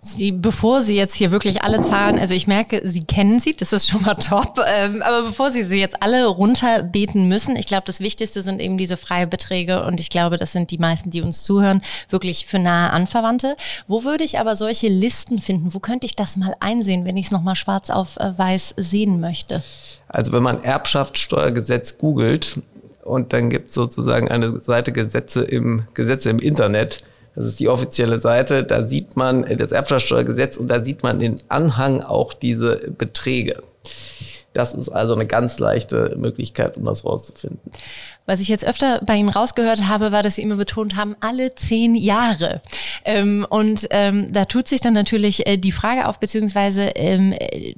Sie, 0.00 0.32
bevor 0.32 0.82
Sie 0.82 0.96
jetzt 0.96 1.14
hier 1.14 1.30
wirklich 1.30 1.62
alle 1.62 1.80
Zahlen, 1.80 2.18
also 2.18 2.34
ich 2.34 2.46
merke, 2.46 2.82
Sie 2.86 3.00
kennen 3.00 3.38
sie, 3.38 3.56
das 3.56 3.72
ist 3.72 3.88
schon 3.88 4.02
mal 4.02 4.16
top, 4.16 4.60
ähm, 4.66 5.00
aber 5.00 5.22
bevor 5.22 5.50
Sie 5.50 5.62
sie 5.62 5.80
jetzt 5.80 6.02
alle 6.02 6.26
runterbeten 6.26 7.26
müssen, 7.26 7.56
ich 7.56 7.66
glaube, 7.66 7.84
das 7.86 8.00
Wichtigste 8.00 8.42
sind 8.42 8.60
eben 8.60 8.76
diese 8.76 8.98
Freibeträge 8.98 9.82
und 9.84 10.00
ich 10.00 10.10
glaube, 10.10 10.36
das 10.36 10.52
sind 10.52 10.70
die 10.70 10.76
meisten, 10.76 11.10
die 11.10 11.22
uns 11.22 11.42
zuhören, 11.44 11.80
wirklich 12.10 12.44
für 12.44 12.58
nahe 12.58 12.90
Anverwandte. 12.90 13.56
Wo 13.86 14.04
würde 14.04 14.24
ich 14.24 14.38
aber 14.38 14.56
solche 14.56 14.88
Listen 14.88 15.40
finden? 15.40 15.72
Wo 15.72 15.78
könnte 15.78 16.04
ich 16.04 16.16
das 16.16 16.36
mal 16.36 16.54
einsehen, 16.60 17.06
wenn 17.06 17.16
ich 17.16 17.26
es 17.26 17.32
nochmal 17.32 17.56
schwarz 17.56 17.88
auf 17.88 18.18
äh, 18.18 18.36
weiß 18.36 18.74
sehen 18.76 19.20
möchte? 19.20 19.62
Also 20.08 20.32
wenn 20.32 20.42
man 20.42 20.60
Erbschaftssteuergesetz 20.62 21.96
googelt, 21.96 22.60
und 23.04 23.32
dann 23.32 23.50
gibt 23.50 23.68
es 23.68 23.74
sozusagen 23.74 24.30
eine 24.30 24.60
Seite 24.60 24.92
Gesetze 24.92 25.42
im 25.42 25.84
Gesetze 25.94 26.30
im 26.30 26.38
Internet. 26.38 27.04
Das 27.36 27.46
ist 27.46 27.60
die 27.60 27.68
offizielle 27.68 28.20
Seite. 28.20 28.64
Da 28.64 28.86
sieht 28.86 29.16
man 29.16 29.42
das 29.56 29.72
Erbschaftssteuergesetz 29.72 30.56
und 30.56 30.68
da 30.68 30.84
sieht 30.84 31.02
man 31.02 31.18
den 31.18 31.42
Anhang 31.48 32.00
auch 32.00 32.32
diese 32.32 32.92
Beträge. 32.96 33.62
Das 34.54 34.72
ist 34.72 34.88
also 34.88 35.14
eine 35.14 35.26
ganz 35.26 35.58
leichte 35.58 36.14
Möglichkeit, 36.16 36.76
um 36.76 36.84
das 36.84 37.04
rauszufinden. 37.04 37.60
Was 38.24 38.40
ich 38.40 38.48
jetzt 38.48 38.64
öfter 38.64 39.02
bei 39.04 39.16
Ihnen 39.16 39.28
rausgehört 39.28 39.88
habe, 39.88 40.12
war, 40.12 40.22
dass 40.22 40.36
Sie 40.36 40.42
immer 40.42 40.56
betont 40.56 40.96
haben, 40.96 41.16
alle 41.20 41.54
zehn 41.56 41.94
Jahre. 41.96 42.62
Ähm, 43.04 43.44
und 43.50 43.88
ähm, 43.90 44.32
da 44.32 44.44
tut 44.44 44.68
sich 44.68 44.80
dann 44.80 44.94
natürlich 44.94 45.46
äh, 45.46 45.58
die 45.58 45.72
Frage 45.72 46.08
auf, 46.08 46.20
beziehungsweise 46.20 46.82
ähm, 46.94 47.32
äh, 47.32 47.74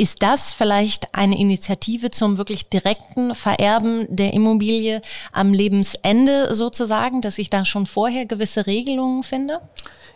ist 0.00 0.22
das 0.22 0.54
vielleicht 0.54 1.14
eine 1.14 1.38
Initiative 1.38 2.10
zum 2.10 2.38
wirklich 2.38 2.70
direkten 2.70 3.34
Vererben 3.34 4.06
der 4.08 4.32
Immobilie 4.32 5.02
am 5.30 5.52
Lebensende 5.52 6.54
sozusagen, 6.54 7.20
dass 7.20 7.36
ich 7.36 7.50
da 7.50 7.66
schon 7.66 7.84
vorher 7.84 8.24
gewisse 8.24 8.66
Regelungen 8.66 9.22
finde? 9.22 9.60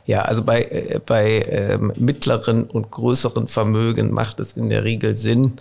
Ja, 0.07 0.23
also 0.23 0.43
bei, 0.43 0.62
äh, 0.62 1.00
bei 1.05 1.43
ähm, 1.49 1.93
mittleren 1.97 2.64
und 2.64 2.91
größeren 2.91 3.47
Vermögen 3.47 4.11
macht 4.11 4.41
es 4.41 4.55
in 4.55 4.71
der 4.71 4.85
Regel 4.85 5.17
Sinn, 5.17 5.59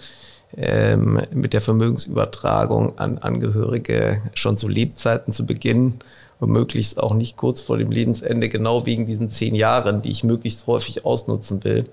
ähm, 0.56 1.22
mit 1.34 1.51
der 1.51 1.62
Vermögensübertragung 1.62 2.98
an 2.98 3.18
Angehörige 3.18 4.22
schon 4.36 4.56
zu 4.56 4.70
Lebzeiten 4.70 5.34
zu 5.34 5.46
beginnen 5.46 6.00
und 6.39 6.50
möglichst 6.50 6.98
auch 6.98 7.13
nicht 7.13 7.36
kurz 7.36 7.60
vor 7.60 7.77
dem 7.77 7.92
Lebensende, 7.92 8.48
genau 8.48 8.86
wegen 8.86 9.06
diesen 9.06 9.30
zehn 9.30 9.53
Jahren, 9.53 10.01
die 10.01 10.12
ich 10.12 10.24
möglichst 10.24 10.65
häufig 10.68 11.03
ausnutzen 11.03 11.63
will. 11.65 11.89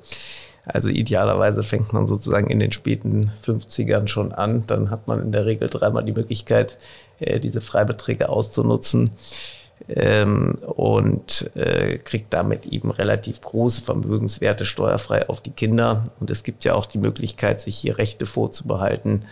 Also 0.64 0.90
idealerweise 0.90 1.62
fängt 1.62 1.92
man 1.92 2.06
sozusagen 2.06 2.50
in 2.50 2.60
den 2.60 2.72
späten 2.72 3.32
50ern 3.44 4.06
schon 4.08 4.32
an. 4.32 4.64
Dann 4.66 4.90
hat 4.90 5.08
man 5.08 5.22
in 5.22 5.32
der 5.32 5.46
Regel 5.46 5.68
dreimal 5.68 6.04
die 6.04 6.12
Möglichkeit, 6.12 6.78
äh, 7.18 7.40
diese 7.40 7.60
Freibeträge 7.60 8.28
auszunutzen 8.28 9.12
ähm, 9.88 10.58
und 10.66 11.50
äh, 11.56 11.98
kriegt 11.98 12.32
damit 12.32 12.66
eben 12.66 12.90
relativ 12.90 13.40
große 13.40 13.80
Vermögenswerte 13.80 14.64
steuerfrei 14.64 15.28
auf 15.28 15.40
die 15.40 15.50
Kinder. 15.50 16.04
Und 16.20 16.30
es 16.30 16.42
gibt 16.42 16.64
ja 16.64 16.74
auch 16.74 16.86
die 16.86 16.98
Möglichkeit, 16.98 17.60
sich 17.60 17.76
hier 17.76 17.98
Rechte 17.98 18.26
vorzubehalten. 18.26 19.24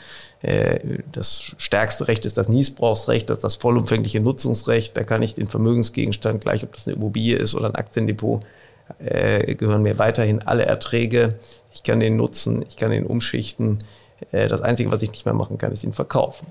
Äh, 0.42 1.00
das 1.12 1.54
stärkste 1.58 2.08
Recht 2.08 2.24
ist 2.24 2.38
das 2.38 2.48
Niesbrauchsrecht, 2.48 3.28
das 3.28 3.38
ist 3.38 3.44
das 3.44 3.56
vollumfängliche 3.56 4.20
Nutzungsrecht. 4.20 4.96
Da 4.96 5.04
kann 5.04 5.22
ich 5.22 5.34
den 5.34 5.46
Vermögensgegenstand, 5.46 6.40
gleich 6.40 6.64
ob 6.64 6.72
das 6.72 6.86
eine 6.86 6.96
Immobilie 6.96 7.36
ist 7.36 7.54
oder 7.54 7.66
ein 7.66 7.74
Aktiendepot, 7.74 8.42
äh, 8.98 9.54
gehören 9.54 9.82
mir 9.82 9.98
weiterhin 9.98 10.42
alle 10.42 10.66
Erträge. 10.66 11.38
Ich 11.72 11.82
kann 11.82 12.00
den 12.00 12.16
nutzen, 12.16 12.64
ich 12.68 12.76
kann 12.76 12.90
den 12.90 13.06
umschichten. 13.06 13.84
Äh, 14.32 14.48
das 14.48 14.62
Einzige, 14.62 14.90
was 14.90 15.02
ich 15.02 15.10
nicht 15.10 15.24
mehr 15.24 15.34
machen 15.34 15.58
kann, 15.58 15.72
ist 15.72 15.84
ihn 15.84 15.92
verkaufen. 15.92 16.46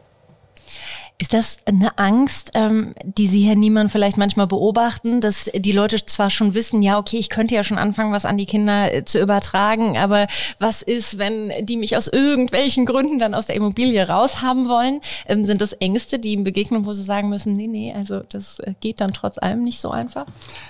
Ist 1.19 1.33
das 1.33 1.59
eine 1.65 1.97
Angst, 1.97 2.51
ähm, 2.53 2.93
die 3.03 3.27
Sie, 3.27 3.41
Herr 3.41 3.55
Niemann, 3.55 3.89
vielleicht 3.89 4.17
manchmal 4.17 4.45
beobachten, 4.45 5.19
dass 5.19 5.49
die 5.55 5.71
Leute 5.71 6.05
zwar 6.05 6.29
schon 6.29 6.53
wissen, 6.53 6.83
ja, 6.83 6.99
okay, 6.99 7.17
ich 7.17 7.29
könnte 7.29 7.55
ja 7.55 7.63
schon 7.63 7.79
anfangen, 7.79 8.13
was 8.13 8.25
an 8.25 8.37
die 8.37 8.45
Kinder 8.45 8.93
äh, 8.93 9.03
zu 9.03 9.19
übertragen, 9.19 9.97
aber 9.97 10.27
was 10.59 10.83
ist, 10.83 11.17
wenn 11.17 11.51
die 11.65 11.77
mich 11.77 11.97
aus 11.97 12.07
irgendwelchen 12.07 12.85
Gründen 12.85 13.17
dann 13.17 13.33
aus 13.33 13.47
der 13.47 13.55
Immobilie 13.55 14.07
raushaben 14.07 14.69
wollen? 14.69 15.01
Ähm, 15.25 15.43
sind 15.43 15.59
das 15.59 15.73
Ängste, 15.73 16.19
die 16.19 16.33
ihm 16.33 16.43
begegnen, 16.43 16.85
wo 16.85 16.93
Sie 16.93 17.03
sagen 17.03 17.29
müssen, 17.29 17.53
nee, 17.53 17.67
nee, 17.67 17.93
also 17.95 18.21
das 18.29 18.59
äh, 18.59 18.73
geht 18.79 19.01
dann 19.01 19.11
trotz 19.11 19.39
allem 19.39 19.63
nicht 19.63 19.79
so 19.79 19.89
einfach? 19.89 20.27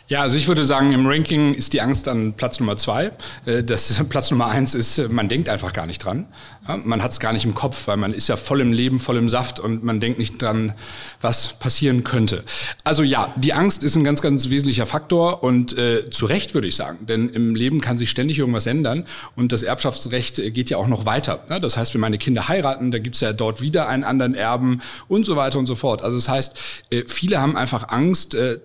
Ja, 0.07 0.21
also 0.21 0.37
ich 0.37 0.47
würde 0.47 0.63
sagen, 0.63 0.93
im 0.93 1.05
Ranking 1.05 1.55
ist 1.55 1.73
die 1.73 1.81
Angst 1.81 2.07
an 2.07 2.33
Platz 2.33 2.61
Nummer 2.61 2.77
zwei. 2.77 3.11
Äh, 3.45 3.63
das 3.63 4.01
Platz 4.09 4.31
Nummer 4.31 4.47
eins 4.47 4.75
ist, 4.75 5.09
man 5.09 5.27
denkt 5.27 5.49
einfach 5.49 5.73
gar 5.73 5.85
nicht 5.85 5.99
dran. 5.99 6.27
Man 6.67 7.01
hat 7.01 7.11
es 7.11 7.19
gar 7.19 7.33
nicht 7.33 7.45
im 7.45 7.55
Kopf, 7.55 7.87
weil 7.87 7.97
man 7.97 8.13
ist 8.13 8.27
ja 8.27 8.35
voll 8.35 8.61
im 8.61 8.73
Leben, 8.73 8.99
voll 8.99 9.17
im 9.17 9.29
Saft 9.29 9.59
und 9.59 9.83
man 9.83 9.99
denkt 9.99 10.19
nicht 10.19 10.41
dran, 10.41 10.73
was 11.21 11.53
passieren 11.53 12.03
könnte. 12.03 12.43
Also 12.83 13.03
ja, 13.03 13.33
die 13.37 13.53
Angst 13.53 13.83
ist 13.83 13.95
ein 13.95 14.03
ganz, 14.03 14.21
ganz 14.21 14.49
wesentlicher 14.49 14.85
Faktor 14.85 15.43
und 15.43 15.77
äh, 15.77 16.09
zu 16.09 16.25
Recht 16.25 16.53
würde 16.53 16.67
ich 16.67 16.75
sagen, 16.75 17.05
denn 17.05 17.29
im 17.29 17.55
Leben 17.55 17.81
kann 17.81 17.97
sich 17.97 18.09
ständig 18.09 18.39
irgendwas 18.39 18.65
ändern 18.65 19.05
und 19.35 19.51
das 19.51 19.63
Erbschaftsrecht 19.63 20.39
äh, 20.39 20.51
geht 20.51 20.69
ja 20.69 20.77
auch 20.77 20.87
noch 20.87 21.05
weiter. 21.05 21.43
Ne? 21.49 21.59
Das 21.61 21.77
heißt, 21.77 21.93
wenn 21.93 22.01
meine 22.01 22.17
Kinder 22.17 22.47
heiraten, 22.47 22.91
da 22.91 22.99
gibt's 22.99 23.21
ja 23.21 23.33
dort 23.33 23.61
wieder 23.61 23.87
einen 23.87 24.03
anderen 24.03 24.35
Erben 24.35 24.81
und 25.07 25.25
so 25.25 25.35
weiter 25.35 25.59
und 25.59 25.67
so 25.67 25.75
fort. 25.75 26.01
Also 26.01 26.17
das 26.17 26.29
heißt, 26.29 26.57
äh, 26.91 27.03
viele 27.07 27.39
haben 27.39 27.55
einfach 27.55 27.89
Angst, 27.89 28.35
äh, 28.35 28.59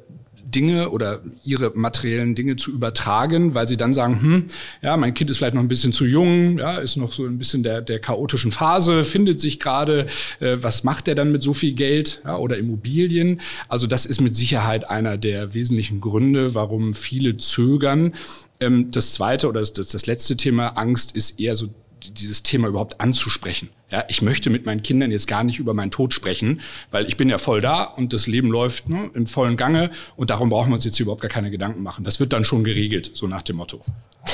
Dinge 0.54 0.90
oder 0.90 1.20
ihre 1.44 1.72
materiellen 1.74 2.34
Dinge 2.34 2.56
zu 2.56 2.70
übertragen, 2.70 3.54
weil 3.54 3.68
sie 3.68 3.76
dann 3.76 3.94
sagen, 3.94 4.20
hm, 4.20 4.46
ja, 4.82 4.96
mein 4.96 5.14
Kind 5.14 5.30
ist 5.30 5.38
vielleicht 5.38 5.54
noch 5.54 5.62
ein 5.62 5.68
bisschen 5.68 5.92
zu 5.92 6.04
jung, 6.04 6.58
ja, 6.58 6.78
ist 6.78 6.96
noch 6.96 7.12
so 7.12 7.24
ein 7.24 7.38
bisschen 7.38 7.62
der, 7.62 7.80
der 7.80 7.98
chaotischen 7.98 8.52
Phase, 8.52 9.04
findet 9.04 9.40
sich 9.40 9.58
gerade, 9.58 10.06
äh, 10.40 10.58
was 10.60 10.84
macht 10.84 11.08
er 11.08 11.14
dann 11.14 11.32
mit 11.32 11.42
so 11.42 11.54
viel 11.54 11.74
Geld 11.74 12.22
ja, 12.24 12.36
oder 12.36 12.56
Immobilien? 12.58 13.40
Also 13.68 13.86
das 13.86 14.06
ist 14.06 14.20
mit 14.20 14.36
Sicherheit 14.36 14.88
einer 14.88 15.18
der 15.18 15.54
wesentlichen 15.54 16.00
Gründe, 16.00 16.54
warum 16.54 16.94
viele 16.94 17.36
zögern. 17.36 18.14
Ähm, 18.60 18.90
das 18.90 19.14
zweite 19.14 19.48
oder 19.48 19.60
das, 19.60 19.72
das 19.72 20.06
letzte 20.06 20.36
Thema 20.36 20.68
Angst 20.68 21.16
ist 21.16 21.40
eher 21.40 21.56
so 21.56 21.68
dieses 22.10 22.42
Thema 22.42 22.68
überhaupt 22.68 23.00
anzusprechen. 23.00 23.68
Ja, 23.92 24.04
ich 24.08 24.22
möchte 24.22 24.48
mit 24.48 24.64
meinen 24.64 24.82
Kindern 24.82 25.10
jetzt 25.10 25.26
gar 25.26 25.44
nicht 25.44 25.58
über 25.58 25.74
meinen 25.74 25.90
Tod 25.90 26.14
sprechen, 26.14 26.62
weil 26.90 27.06
ich 27.06 27.18
bin 27.18 27.28
ja 27.28 27.36
voll 27.36 27.60
da 27.60 27.82
und 27.82 28.14
das 28.14 28.26
Leben 28.26 28.48
läuft 28.48 28.88
ne, 28.88 29.10
im 29.12 29.26
vollen 29.26 29.58
Gange 29.58 29.90
und 30.16 30.30
darum 30.30 30.48
brauchen 30.48 30.70
wir 30.70 30.76
uns 30.76 30.86
jetzt 30.86 30.98
überhaupt 30.98 31.20
gar 31.20 31.28
keine 31.28 31.50
Gedanken 31.50 31.82
machen. 31.82 32.02
Das 32.02 32.18
wird 32.18 32.32
dann 32.32 32.44
schon 32.44 32.64
geregelt, 32.64 33.10
so 33.12 33.26
nach 33.26 33.42
dem 33.42 33.56
Motto. 33.56 33.82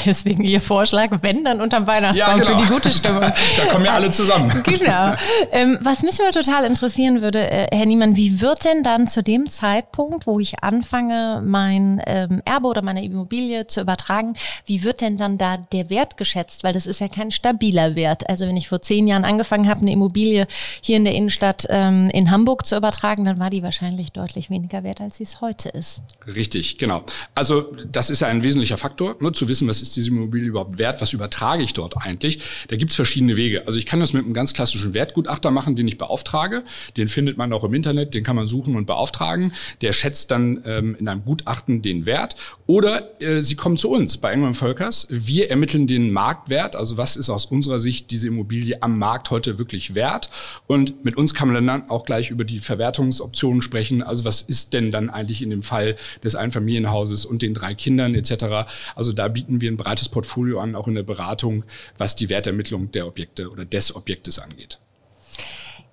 Deswegen 0.06 0.44
Ihr 0.44 0.60
Vorschlag, 0.60 1.08
wenn 1.22 1.42
dann 1.42 1.60
unterm 1.60 1.88
Weihnachtsbaum 1.88 2.38
ja, 2.38 2.44
genau. 2.44 2.58
für 2.58 2.64
die 2.64 2.72
gute 2.72 2.90
Stimmung. 2.92 3.20
da 3.56 3.64
kommen 3.72 3.84
ja 3.84 3.94
alle 3.94 4.10
zusammen. 4.10 4.48
genau. 4.62 5.14
Ähm, 5.50 5.76
was 5.80 6.04
mich 6.04 6.18
mal 6.20 6.30
total 6.30 6.64
interessieren 6.64 7.20
würde, 7.20 7.50
äh, 7.50 7.66
Herr 7.76 7.86
Niemann, 7.86 8.14
wie 8.14 8.40
wird 8.40 8.64
denn 8.64 8.84
dann 8.84 9.08
zu 9.08 9.24
dem 9.24 9.48
Zeitpunkt, 9.48 10.28
wo 10.28 10.38
ich 10.38 10.62
anfange, 10.62 11.42
mein 11.44 12.00
ähm, 12.06 12.42
Erbe 12.44 12.68
oder 12.68 12.82
meine 12.82 13.04
Immobilie 13.04 13.66
zu 13.66 13.80
übertragen, 13.80 14.34
wie 14.66 14.84
wird 14.84 15.00
denn 15.00 15.16
dann 15.16 15.36
da 15.36 15.56
der 15.56 15.90
Wert 15.90 16.16
geschätzt? 16.16 16.62
Weil 16.62 16.74
das 16.74 16.86
ist 16.86 17.00
ja 17.00 17.08
kein 17.08 17.32
stabiler 17.32 17.96
Wert. 17.96 18.28
Also 18.28 18.46
wenn 18.46 18.56
ich 18.56 18.68
vor 18.68 18.82
zehn 18.82 19.08
Jahren 19.08 19.24
angefangen 19.24 19.47
angefangen 19.48 19.68
habe, 19.68 19.80
eine 19.80 19.92
Immobilie 19.92 20.46
hier 20.82 20.96
in 20.96 21.04
der 21.04 21.14
Innenstadt 21.14 21.66
ähm, 21.70 22.10
in 22.12 22.30
Hamburg 22.30 22.66
zu 22.66 22.76
übertragen, 22.76 23.24
dann 23.24 23.38
war 23.38 23.50
die 23.50 23.62
wahrscheinlich 23.62 24.12
deutlich 24.12 24.50
weniger 24.50 24.84
wert, 24.84 25.00
als 25.00 25.16
sie 25.16 25.24
es 25.24 25.40
heute 25.40 25.70
ist. 25.70 26.02
Richtig, 26.26 26.78
genau. 26.78 27.04
Also 27.34 27.72
das 27.90 28.10
ist 28.10 28.20
ja 28.20 28.28
ein 28.28 28.42
wesentlicher 28.42 28.76
Faktor, 28.76 29.16
ne, 29.20 29.32
zu 29.32 29.48
wissen, 29.48 29.66
was 29.68 29.80
ist 29.80 29.96
diese 29.96 30.08
Immobilie 30.08 30.48
überhaupt 30.48 30.78
wert, 30.78 31.00
was 31.00 31.12
übertrage 31.12 31.62
ich 31.62 31.72
dort 31.72 31.96
eigentlich. 31.96 32.40
Da 32.68 32.76
gibt 32.76 32.90
es 32.90 32.96
verschiedene 32.96 33.36
Wege. 33.36 33.66
Also 33.66 33.78
ich 33.78 33.86
kann 33.86 34.00
das 34.00 34.12
mit 34.12 34.24
einem 34.24 34.34
ganz 34.34 34.52
klassischen 34.52 34.94
Wertgutachter 34.94 35.50
machen, 35.50 35.76
den 35.76 35.88
ich 35.88 35.98
beauftrage. 35.98 36.64
Den 36.96 37.08
findet 37.08 37.38
man 37.38 37.52
auch 37.52 37.64
im 37.64 37.74
Internet, 37.74 38.14
den 38.14 38.24
kann 38.24 38.36
man 38.36 38.48
suchen 38.48 38.76
und 38.76 38.86
beauftragen. 38.86 39.52
Der 39.80 39.92
schätzt 39.92 40.30
dann 40.30 40.62
ähm, 40.64 40.96
in 40.98 41.08
einem 41.08 41.24
Gutachten 41.24 41.82
den 41.82 42.06
Wert. 42.06 42.36
Oder 42.66 43.20
äh, 43.20 43.42
Sie 43.42 43.56
kommen 43.56 43.78
zu 43.78 43.90
uns 43.90 44.18
bei 44.18 44.32
England 44.32 44.56
Völkers. 44.56 45.06
Wir 45.10 45.50
ermitteln 45.50 45.86
den 45.86 46.10
Marktwert, 46.10 46.76
also 46.76 46.96
was 46.96 47.16
ist 47.16 47.30
aus 47.30 47.46
unserer 47.46 47.80
Sicht 47.80 48.10
diese 48.10 48.28
Immobilie 48.28 48.82
am 48.82 48.98
Markt 48.98 49.30
heute 49.30 49.37
heute 49.38 49.58
wirklich 49.58 49.94
wert? 49.94 50.28
Und 50.66 51.04
mit 51.04 51.16
uns 51.16 51.32
kann 51.32 51.52
man 51.52 51.66
dann 51.66 51.88
auch 51.88 52.04
gleich 52.04 52.30
über 52.30 52.44
die 52.44 52.58
Verwertungsoptionen 52.58 53.62
sprechen. 53.62 54.02
Also 54.02 54.24
was 54.24 54.42
ist 54.42 54.72
denn 54.74 54.90
dann 54.90 55.10
eigentlich 55.10 55.42
in 55.42 55.50
dem 55.50 55.62
Fall 55.62 55.96
des 56.24 56.34
Einfamilienhauses 56.34 57.24
und 57.24 57.42
den 57.42 57.54
drei 57.54 57.74
Kindern 57.74 58.14
etc. 58.14 58.68
Also 58.96 59.12
da 59.12 59.28
bieten 59.28 59.60
wir 59.60 59.70
ein 59.70 59.76
breites 59.76 60.08
Portfolio 60.08 60.60
an, 60.60 60.74
auch 60.74 60.88
in 60.88 60.94
der 60.94 61.04
Beratung, 61.04 61.64
was 61.96 62.16
die 62.16 62.28
Wertermittlung 62.28 62.90
der 62.90 63.06
Objekte 63.06 63.50
oder 63.50 63.64
des 63.64 63.94
Objektes 63.94 64.38
angeht. 64.38 64.78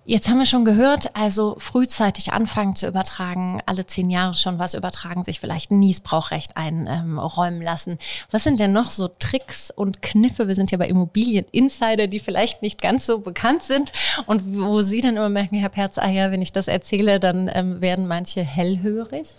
Jetzt 0.07 0.29
haben 0.29 0.37
wir 0.37 0.45
schon 0.45 0.65
gehört, 0.65 1.15
also 1.15 1.55
frühzeitig 1.57 2.31
anfangen 2.31 2.75
zu 2.75 2.85
übertragen, 2.85 3.59
alle 3.65 3.87
zehn 3.87 4.11
Jahre 4.11 4.35
schon 4.35 4.59
was 4.59 4.75
übertragen, 4.75 5.23
sich 5.23 5.39
vielleicht 5.39 5.71
ein 5.71 5.79
Niesbrauchrecht 5.79 6.55
einräumen 6.55 7.59
lassen. 7.59 7.97
Was 8.29 8.43
sind 8.43 8.59
denn 8.59 8.71
noch 8.71 8.91
so 8.91 9.07
Tricks 9.07 9.71
und 9.71 10.03
Kniffe? 10.03 10.47
Wir 10.47 10.53
sind 10.53 10.69
ja 10.69 10.77
bei 10.77 10.89
Immobilien-Insider, 10.89 12.05
die 12.05 12.19
vielleicht 12.19 12.61
nicht 12.61 12.83
ganz 12.83 13.07
so 13.07 13.17
bekannt 13.17 13.63
sind 13.63 13.93
und 14.27 14.43
wo 14.55 14.83
Sie 14.83 15.01
dann 15.01 15.17
immer 15.17 15.29
merken, 15.29 15.55
Herr 15.57 15.69
Perz, 15.69 15.97
ah 15.97 16.09
ja, 16.09 16.29
wenn 16.29 16.43
ich 16.43 16.51
das 16.51 16.67
erzähle, 16.67 17.19
dann 17.19 17.49
ähm, 17.51 17.81
werden 17.81 18.05
manche 18.05 18.43
hellhörig. 18.43 19.29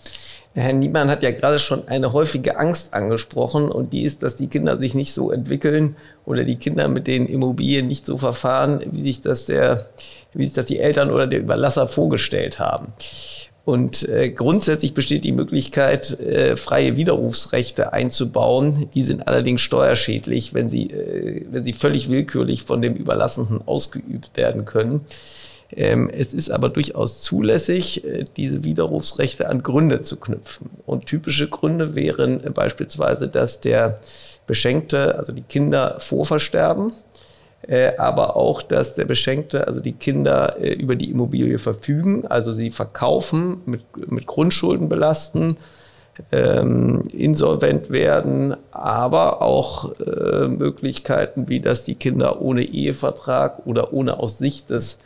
Herr 0.53 0.73
Niemann 0.73 1.09
hat 1.09 1.21
ja 1.21 1.31
gerade 1.31 1.59
schon 1.59 1.87
eine 1.87 2.13
häufige 2.13 2.57
Angst 2.57 2.93
angesprochen 2.93 3.69
und 3.69 3.93
die 3.93 4.03
ist, 4.03 4.23
dass 4.23 4.37
die 4.37 4.47
Kinder 4.47 4.79
sich 4.79 4.95
nicht 4.95 5.13
so 5.13 5.31
entwickeln 5.31 5.95
oder 6.25 6.43
die 6.43 6.55
Kinder 6.55 6.87
mit 6.87 7.05
den 7.05 7.27
Immobilien 7.27 7.87
nicht 7.87 8.05
so 8.05 8.17
verfahren, 8.17 8.81
wie 8.91 9.01
sich 9.01 9.21
das 9.21 9.45
der, 9.45 9.89
wie 10.33 10.45
sich 10.45 10.53
das 10.53 10.65
die 10.65 10.79
Eltern 10.79 11.11
oder 11.11 11.27
der 11.27 11.39
Überlasser 11.39 11.87
vorgestellt 11.87 12.59
haben. 12.59 12.93
Und 13.67 14.07
äh, 14.07 14.29
grundsätzlich 14.29 14.93
besteht 14.93 15.25
die 15.25 15.33
Möglichkeit, 15.33 16.17
äh, 16.21 16.55
freie 16.55 16.95
Widerrufsrechte 16.95 17.91
einzubauen. 17.91 18.89
Die 18.95 19.03
sind 19.03 19.27
allerdings 19.27 19.59
steuerschädlich, 19.59 20.53
wenn 20.53 20.69
sie, 20.69 20.89
äh, 20.89 21.45
wenn 21.51 21.65
sie 21.65 21.73
völlig 21.73 22.09
willkürlich 22.09 22.63
von 22.63 22.81
dem 22.81 22.95
Überlassenden 22.95 23.61
ausgeübt 23.67 24.37
werden 24.37 24.63
können. 24.63 25.01
Ähm, 25.71 26.09
es 26.09 26.33
ist 26.33 26.49
aber 26.49 26.69
durchaus 26.69 27.21
zulässig, 27.21 28.05
äh, 28.05 28.23
diese 28.37 28.63
Widerrufsrechte 28.63 29.49
an 29.49 29.63
Gründe 29.63 30.01
zu 30.01 30.17
knüpfen. 30.17 30.69
Und 30.85 31.05
typische 31.05 31.49
Gründe 31.49 31.95
wären 31.95 32.43
äh, 32.43 32.49
beispielsweise, 32.49 33.27
dass 33.27 33.59
der 33.59 33.99
Beschenkte, 34.45 35.17
also 35.17 35.33
die 35.33 35.41
Kinder 35.41 35.97
vorversterben, 35.99 36.93
äh, 37.63 37.97
aber 37.97 38.37
auch, 38.37 38.61
dass 38.61 38.95
der 38.95 39.05
Beschenkte, 39.05 39.67
also 39.67 39.81
die 39.81 39.91
Kinder 39.91 40.55
über 40.57 40.95
die 40.95 41.11
Immobilie 41.11 41.59
verfügen, 41.59 42.25
also 42.25 42.53
sie 42.53 42.71
verkaufen, 42.71 43.61
mit, 43.65 43.81
mit 44.09 44.25
Grundschulden 44.25 44.87
belasten, 44.87 45.57
ähm, 46.31 47.03
insolvent 47.11 47.91
werden, 47.91 48.55
aber 48.71 49.41
auch 49.41 49.91
äh, 49.99 50.47
Möglichkeiten 50.47 51.49
wie, 51.49 51.59
dass 51.59 51.83
die 51.83 51.95
Kinder 51.95 52.41
ohne 52.41 52.63
Ehevertrag 52.63 53.65
oder 53.65 53.93
ohne 53.93 54.19
aus 54.19 54.37
Sicht 54.37 54.69
des 54.69 54.99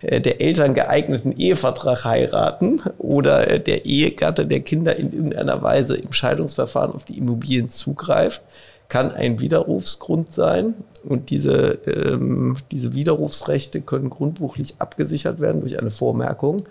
der 0.00 0.40
Eltern 0.40 0.74
geeigneten 0.74 1.32
Ehevertrag 1.32 2.04
heiraten 2.04 2.82
oder 2.98 3.48
äh, 3.48 3.60
der 3.60 3.84
Ehegatte 3.84 4.46
der 4.46 4.60
Kinder 4.60 4.96
in 4.96 5.12
irgendeiner 5.12 5.60
Weise 5.62 5.96
im 5.96 6.12
Scheidungsverfahren 6.12 6.92
auf 6.92 7.04
die 7.04 7.18
Immobilien 7.18 7.68
zugreift, 7.70 8.42
kann 8.88 9.10
ein 9.10 9.40
Widerrufsgrund 9.40 10.32
sein. 10.32 10.74
Und 11.04 11.30
diese, 11.30 11.78
ähm, 11.86 12.56
diese 12.70 12.94
Widerrufsrechte 12.94 13.80
können 13.80 14.10
grundbuchlich 14.10 14.76
abgesichert 14.78 15.40
werden 15.40 15.60
durch 15.60 15.78
eine 15.78 15.90
Vormerkung, 15.90 16.64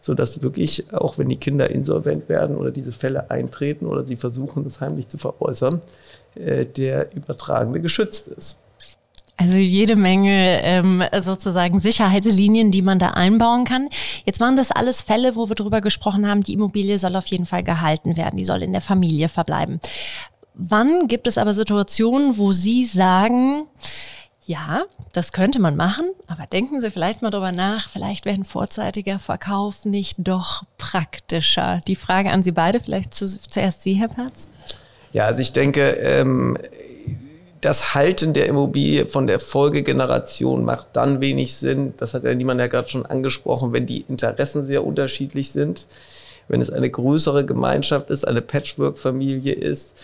sodass 0.00 0.42
wirklich, 0.42 0.92
auch 0.92 1.18
wenn 1.18 1.28
die 1.28 1.36
Kinder 1.36 1.70
insolvent 1.70 2.28
werden 2.28 2.56
oder 2.56 2.70
diese 2.70 2.92
Fälle 2.92 3.30
eintreten 3.30 3.86
oder 3.86 4.04
sie 4.04 4.16
versuchen, 4.16 4.64
das 4.64 4.80
heimlich 4.80 5.08
zu 5.08 5.16
veräußern, 5.18 5.80
äh, 6.34 6.66
der 6.66 7.14
Übertragende 7.14 7.80
geschützt 7.80 8.28
ist. 8.28 8.58
Also 9.38 9.58
jede 9.58 9.96
Menge 9.96 10.62
ähm, 10.62 11.04
sozusagen 11.20 11.78
Sicherheitslinien, 11.78 12.70
die 12.70 12.80
man 12.80 12.98
da 12.98 13.10
einbauen 13.10 13.64
kann. 13.64 13.90
Jetzt 14.24 14.40
waren 14.40 14.56
das 14.56 14.70
alles 14.70 15.02
Fälle, 15.02 15.36
wo 15.36 15.50
wir 15.50 15.54
drüber 15.56 15.82
gesprochen 15.82 16.26
haben, 16.26 16.42
die 16.42 16.54
Immobilie 16.54 16.98
soll 16.98 17.16
auf 17.16 17.26
jeden 17.26 17.44
Fall 17.44 17.62
gehalten 17.62 18.16
werden, 18.16 18.38
die 18.38 18.46
soll 18.46 18.62
in 18.62 18.72
der 18.72 18.80
Familie 18.80 19.28
verbleiben. 19.28 19.78
Wann 20.54 21.06
gibt 21.06 21.26
es 21.26 21.36
aber 21.36 21.52
Situationen, 21.52 22.38
wo 22.38 22.52
Sie 22.52 22.86
sagen, 22.86 23.66
ja, 24.46 24.82
das 25.12 25.32
könnte 25.32 25.58
man 25.58 25.76
machen, 25.76 26.06
aber 26.28 26.46
denken 26.46 26.80
Sie 26.80 26.90
vielleicht 26.90 27.20
mal 27.20 27.30
drüber 27.30 27.52
nach, 27.52 27.90
vielleicht 27.90 28.24
wäre 28.24 28.36
ein 28.36 28.44
vorzeitiger 28.44 29.18
Verkauf 29.18 29.84
nicht 29.84 30.16
doch 30.18 30.62
praktischer. 30.78 31.82
Die 31.86 31.96
Frage 31.96 32.30
an 32.30 32.42
Sie 32.42 32.52
beide, 32.52 32.80
vielleicht 32.80 33.12
zu, 33.12 33.26
zuerst 33.26 33.82
Sie, 33.82 33.94
Herr 33.94 34.08
Perz. 34.08 34.48
Ja, 35.12 35.26
also 35.26 35.40
ich 35.40 35.52
denke, 35.52 35.90
ähm, 35.90 36.56
das 37.60 37.94
Halten 37.94 38.32
der 38.32 38.46
Immobilie 38.46 39.06
von 39.06 39.26
der 39.26 39.40
Folgegeneration 39.40 40.64
macht 40.64 40.88
dann 40.92 41.20
wenig 41.20 41.56
Sinn. 41.56 41.94
Das 41.96 42.14
hat 42.14 42.24
ja 42.24 42.34
niemand 42.34 42.60
ja 42.60 42.66
gerade 42.66 42.88
schon 42.88 43.06
angesprochen, 43.06 43.72
wenn 43.72 43.86
die 43.86 44.02
Interessen 44.08 44.66
sehr 44.66 44.84
unterschiedlich 44.84 45.50
sind. 45.52 45.86
Wenn 46.48 46.60
es 46.60 46.70
eine 46.70 46.90
größere 46.90 47.44
Gemeinschaft 47.44 48.10
ist, 48.10 48.26
eine 48.26 48.42
Patchwork-Familie 48.42 49.52
ist, 49.52 49.96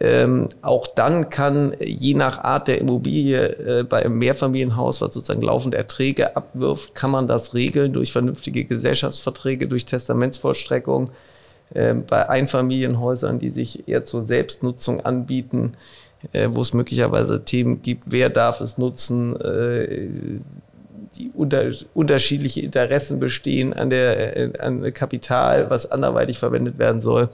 Ähm, 0.00 0.48
auch 0.60 0.88
dann 0.88 1.30
kann 1.30 1.72
je 1.78 2.14
nach 2.14 2.42
Art 2.42 2.66
der 2.66 2.80
Immobilie 2.80 3.38
äh, 3.38 3.84
bei 3.84 4.04
einem 4.04 4.18
Mehrfamilienhaus, 4.18 5.00
was 5.00 5.14
sozusagen 5.14 5.42
laufende 5.42 5.76
Erträge 5.76 6.34
abwirft, 6.36 6.96
kann 6.96 7.12
man 7.12 7.28
das 7.28 7.54
regeln 7.54 7.92
durch 7.92 8.10
vernünftige 8.10 8.64
Gesellschaftsverträge, 8.64 9.68
durch 9.68 9.84
Testamentsvollstreckung. 9.86 11.10
Ähm, 11.76 12.04
bei 12.08 12.28
Einfamilienhäusern, 12.28 13.38
die 13.38 13.50
sich 13.50 13.86
eher 13.86 14.04
zur 14.04 14.24
Selbstnutzung 14.24 15.00
anbieten, 15.04 15.74
äh, 16.32 16.48
wo 16.50 16.60
es 16.60 16.72
möglicherweise 16.72 17.44
Themen 17.44 17.82
gibt, 17.82 18.04
wer 18.08 18.30
darf 18.30 18.60
es 18.60 18.78
nutzen, 18.78 19.38
äh, 19.40 20.08
die 21.16 21.30
unter, 21.34 21.70
unterschiedliche 21.94 22.60
Interessen 22.60 23.20
bestehen 23.20 23.72
an 23.72 23.90
der 23.90 24.36
äh, 24.36 24.58
an 24.58 24.92
Kapital, 24.92 25.70
was 25.70 25.90
anderweitig 25.90 26.38
verwendet 26.38 26.78
werden 26.78 27.00
soll. 27.00 27.28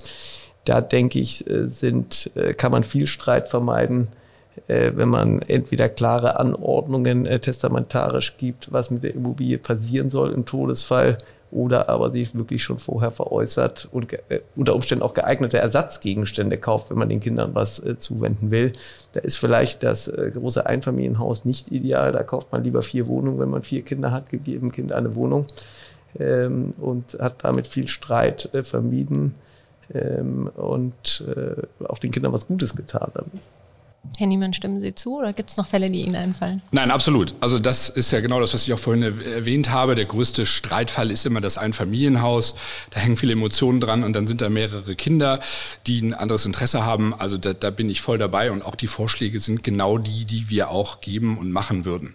Da 0.64 0.82
denke 0.82 1.18
ich, 1.18 1.42
sind, 1.48 2.30
kann 2.58 2.70
man 2.70 2.84
viel 2.84 3.06
Streit 3.06 3.48
vermeiden, 3.48 4.08
wenn 4.66 5.08
man 5.08 5.42
entweder 5.42 5.88
klare 5.88 6.38
Anordnungen 6.38 7.24
testamentarisch 7.40 8.36
gibt, 8.36 8.72
was 8.72 8.90
mit 8.90 9.04
der 9.04 9.14
Immobilie 9.14 9.58
passieren 9.58 10.10
soll 10.10 10.32
im 10.32 10.44
Todesfall, 10.44 11.18
oder 11.50 11.88
aber 11.88 12.12
sich 12.12 12.34
wirklich 12.34 12.62
schon 12.62 12.78
vorher 12.78 13.10
veräußert 13.10 13.88
und 13.90 14.12
äh, 14.12 14.40
unter 14.56 14.74
Umständen 14.74 15.02
auch 15.02 15.14
geeignete 15.14 15.58
Ersatzgegenstände 15.58 16.58
kauft, 16.58 16.90
wenn 16.90 16.98
man 16.98 17.08
den 17.08 17.20
Kindern 17.20 17.54
was 17.54 17.84
äh, 17.84 17.98
zuwenden 17.98 18.50
will. 18.50 18.72
Da 19.12 19.20
ist 19.20 19.36
vielleicht 19.36 19.82
das 19.82 20.08
äh, 20.08 20.30
große 20.32 20.64
Einfamilienhaus 20.64 21.44
nicht 21.44 21.72
ideal. 21.72 22.12
Da 22.12 22.22
kauft 22.22 22.52
man 22.52 22.62
lieber 22.62 22.82
vier 22.82 23.06
Wohnungen, 23.08 23.38
wenn 23.40 23.50
man 23.50 23.62
vier 23.62 23.82
Kinder 23.82 24.12
hat, 24.12 24.30
gibt 24.30 24.46
jedem 24.46 24.70
Kind 24.70 24.92
eine 24.92 25.14
Wohnung 25.16 25.46
ähm, 26.18 26.74
und 26.78 27.18
hat 27.18 27.44
damit 27.44 27.66
viel 27.66 27.88
Streit 27.88 28.54
äh, 28.54 28.62
vermieden 28.62 29.34
ähm, 29.92 30.48
und 30.54 31.24
äh, 31.34 31.84
auch 31.84 31.98
den 31.98 32.12
Kindern 32.12 32.32
was 32.32 32.46
Gutes 32.46 32.76
getan. 32.76 33.10
Damit. 33.12 33.32
Herr 34.16 34.26
Niemann, 34.26 34.52
stimmen 34.52 34.80
Sie 34.80 34.94
zu 34.94 35.18
oder 35.18 35.32
gibt 35.32 35.50
es 35.50 35.56
noch 35.56 35.66
Fälle, 35.66 35.90
die 35.90 36.02
Ihnen 36.02 36.16
einfallen? 36.16 36.62
Nein, 36.72 36.90
absolut. 36.90 37.34
Also 37.40 37.58
das 37.58 37.88
ist 37.88 38.10
ja 38.10 38.20
genau 38.20 38.40
das, 38.40 38.54
was 38.54 38.66
ich 38.66 38.72
auch 38.72 38.78
vorhin 38.78 39.02
erwähnt 39.02 39.70
habe. 39.70 39.94
Der 39.94 40.04
größte 40.04 40.46
Streitfall 40.46 41.10
ist 41.10 41.26
immer 41.26 41.40
das 41.40 41.58
Einfamilienhaus. 41.58 42.54
Da 42.90 43.00
hängen 43.00 43.16
viele 43.16 43.32
Emotionen 43.32 43.80
dran 43.80 44.02
und 44.02 44.12
dann 44.14 44.26
sind 44.26 44.40
da 44.40 44.48
mehrere 44.48 44.94
Kinder, 44.94 45.40
die 45.86 46.00
ein 46.00 46.14
anderes 46.14 46.46
Interesse 46.46 46.84
haben. 46.84 47.14
Also 47.14 47.38
da, 47.38 47.52
da 47.52 47.70
bin 47.70 47.88
ich 47.88 48.00
voll 48.00 48.18
dabei 48.18 48.50
und 48.50 48.64
auch 48.64 48.74
die 48.74 48.86
Vorschläge 48.86 49.38
sind 49.38 49.62
genau 49.64 49.98
die, 49.98 50.24
die 50.24 50.48
wir 50.48 50.70
auch 50.70 51.00
geben 51.00 51.38
und 51.38 51.52
machen 51.52 51.84
würden. 51.84 52.14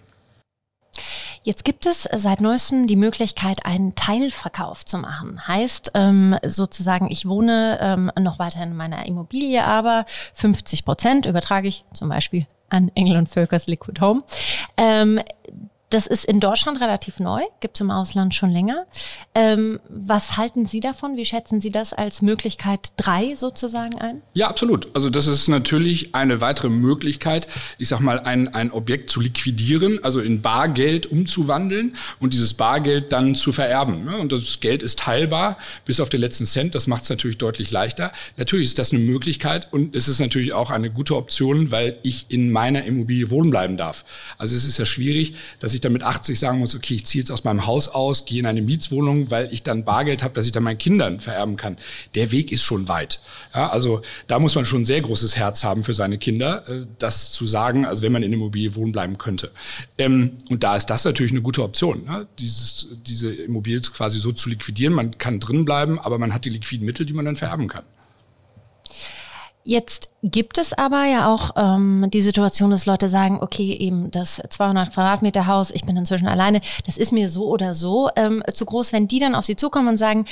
Jetzt 1.46 1.64
gibt 1.64 1.86
es 1.86 2.08
seit 2.12 2.40
neuestem 2.40 2.88
die 2.88 2.96
Möglichkeit, 2.96 3.64
einen 3.64 3.94
Teilverkauf 3.94 4.84
zu 4.84 4.98
machen. 4.98 5.46
Heißt 5.46 5.92
ähm, 5.94 6.36
sozusagen, 6.44 7.08
ich 7.08 7.24
wohne 7.28 7.78
ähm, 7.80 8.10
noch 8.18 8.40
weiter 8.40 8.64
in 8.64 8.74
meiner 8.74 9.06
Immobilie, 9.06 9.62
aber 9.62 10.06
50 10.34 10.84
Prozent 10.84 11.24
übertrage 11.24 11.68
ich 11.68 11.84
zum 11.94 12.08
Beispiel 12.08 12.48
an 12.68 12.90
Engel 12.96 13.16
und 13.16 13.28
Völkers 13.28 13.68
Liquid 13.68 14.00
Home. 14.00 14.24
Ähm, 14.76 15.20
das 15.90 16.08
ist 16.08 16.24
in 16.24 16.40
Deutschland 16.40 16.80
relativ 16.80 17.20
neu, 17.20 17.42
gibt 17.60 17.76
es 17.76 17.80
im 17.80 17.92
Ausland 17.92 18.34
schon 18.34 18.50
länger. 18.50 18.86
Ähm, 19.34 19.78
was 19.88 20.36
halten 20.36 20.66
Sie 20.66 20.80
davon? 20.80 21.16
Wie 21.16 21.24
schätzen 21.24 21.60
Sie 21.60 21.70
das 21.70 21.92
als 21.92 22.22
Möglichkeit 22.22 22.92
drei 22.96 23.36
sozusagen 23.36 23.96
ein? 23.98 24.22
Ja, 24.34 24.48
absolut. 24.48 24.88
Also 24.94 25.10
das 25.10 25.28
ist 25.28 25.46
natürlich 25.46 26.14
eine 26.14 26.40
weitere 26.40 26.70
Möglichkeit, 26.70 27.46
ich 27.78 27.88
sag 27.88 28.00
mal, 28.00 28.18
ein, 28.20 28.52
ein 28.52 28.72
Objekt 28.72 29.10
zu 29.10 29.20
liquidieren, 29.20 30.02
also 30.02 30.20
in 30.20 30.42
Bargeld 30.42 31.06
umzuwandeln 31.06 31.94
und 32.18 32.34
dieses 32.34 32.54
Bargeld 32.54 33.12
dann 33.12 33.36
zu 33.36 33.52
vererben. 33.52 34.08
Und 34.08 34.32
das 34.32 34.58
Geld 34.58 34.82
ist 34.82 34.98
teilbar 34.98 35.56
bis 35.84 36.00
auf 36.00 36.08
den 36.08 36.20
letzten 36.20 36.46
Cent. 36.46 36.74
Das 36.74 36.88
macht 36.88 37.04
es 37.04 37.10
natürlich 37.10 37.38
deutlich 37.38 37.70
leichter. 37.70 38.12
Natürlich 38.36 38.70
ist 38.70 38.80
das 38.80 38.92
eine 38.92 39.00
Möglichkeit 39.00 39.72
und 39.72 39.94
es 39.94 40.08
ist 40.08 40.18
natürlich 40.18 40.52
auch 40.52 40.70
eine 40.70 40.90
gute 40.90 41.14
Option, 41.14 41.70
weil 41.70 42.00
ich 42.02 42.26
in 42.28 42.50
meiner 42.50 42.84
Immobilie 42.84 43.30
wohnen 43.30 43.50
bleiben 43.50 43.76
darf. 43.76 44.04
Also 44.36 44.56
es 44.56 44.66
ist 44.66 44.78
ja 44.78 44.84
schwierig, 44.84 45.34
dass 45.60 45.74
ich 45.74 45.75
dann 45.80 45.92
mit 45.92 46.02
80 46.02 46.38
sagen 46.38 46.58
muss, 46.58 46.74
okay, 46.74 46.94
ich 46.94 47.06
ziehe 47.06 47.22
jetzt 47.22 47.30
aus 47.30 47.44
meinem 47.44 47.66
Haus 47.66 47.88
aus, 47.88 48.24
gehe 48.24 48.40
in 48.40 48.46
eine 48.46 48.62
Mietswohnung, 48.62 49.30
weil 49.30 49.52
ich 49.52 49.62
dann 49.62 49.84
Bargeld 49.84 50.22
habe, 50.22 50.34
dass 50.34 50.46
ich 50.46 50.52
dann 50.52 50.62
meinen 50.62 50.78
Kindern 50.78 51.20
vererben 51.20 51.56
kann. 51.56 51.76
Der 52.14 52.32
Weg 52.32 52.52
ist 52.52 52.62
schon 52.62 52.88
weit. 52.88 53.20
Ja, 53.54 53.68
also 53.70 54.02
da 54.26 54.38
muss 54.38 54.54
man 54.54 54.64
schon 54.64 54.82
ein 54.82 54.84
sehr 54.84 55.00
großes 55.00 55.36
Herz 55.36 55.64
haben 55.64 55.84
für 55.84 55.94
seine 55.94 56.18
Kinder, 56.18 56.68
äh, 56.68 56.86
das 56.98 57.32
zu 57.32 57.46
sagen, 57.46 57.84
also 57.84 58.02
wenn 58.02 58.12
man 58.12 58.22
in 58.22 58.32
Immobilie 58.32 58.74
wohnen 58.74 58.92
bleiben 58.92 59.18
könnte. 59.18 59.50
Ähm, 59.98 60.32
und 60.50 60.62
da 60.62 60.76
ist 60.76 60.86
das 60.86 61.04
natürlich 61.04 61.32
eine 61.32 61.42
gute 61.42 61.62
Option, 61.62 62.04
ne? 62.04 62.26
Dieses, 62.38 62.88
diese 63.06 63.32
Immobilie 63.32 63.80
quasi 63.80 64.18
so 64.18 64.32
zu 64.32 64.48
liquidieren. 64.48 64.94
Man 64.94 65.18
kann 65.18 65.40
drin 65.40 65.64
bleiben, 65.64 65.98
aber 65.98 66.18
man 66.18 66.32
hat 66.34 66.44
die 66.44 66.50
liquiden 66.50 66.86
Mittel, 66.86 67.06
die 67.06 67.12
man 67.12 67.24
dann 67.24 67.36
vererben 67.36 67.68
kann. 67.68 67.84
Jetzt 69.68 70.10
gibt 70.22 70.58
es 70.58 70.72
aber 70.72 71.06
ja 71.06 71.26
auch 71.26 71.50
ähm, 71.56 72.06
die 72.14 72.22
Situation, 72.22 72.70
dass 72.70 72.86
Leute 72.86 73.08
sagen, 73.08 73.40
okay, 73.42 73.72
eben 73.72 74.12
das 74.12 74.40
200 74.48 74.92
Quadratmeter 74.94 75.48
Haus, 75.48 75.72
ich 75.72 75.84
bin 75.84 75.96
inzwischen 75.96 76.28
alleine, 76.28 76.60
das 76.86 76.96
ist 76.96 77.10
mir 77.10 77.28
so 77.28 77.48
oder 77.48 77.74
so 77.74 78.08
ähm, 78.14 78.44
zu 78.54 78.64
groß. 78.64 78.92
Wenn 78.92 79.08
die 79.08 79.18
dann 79.18 79.34
auf 79.34 79.44
sie 79.44 79.56
zukommen 79.56 79.88
und 79.88 79.96
sagen, 79.96 80.24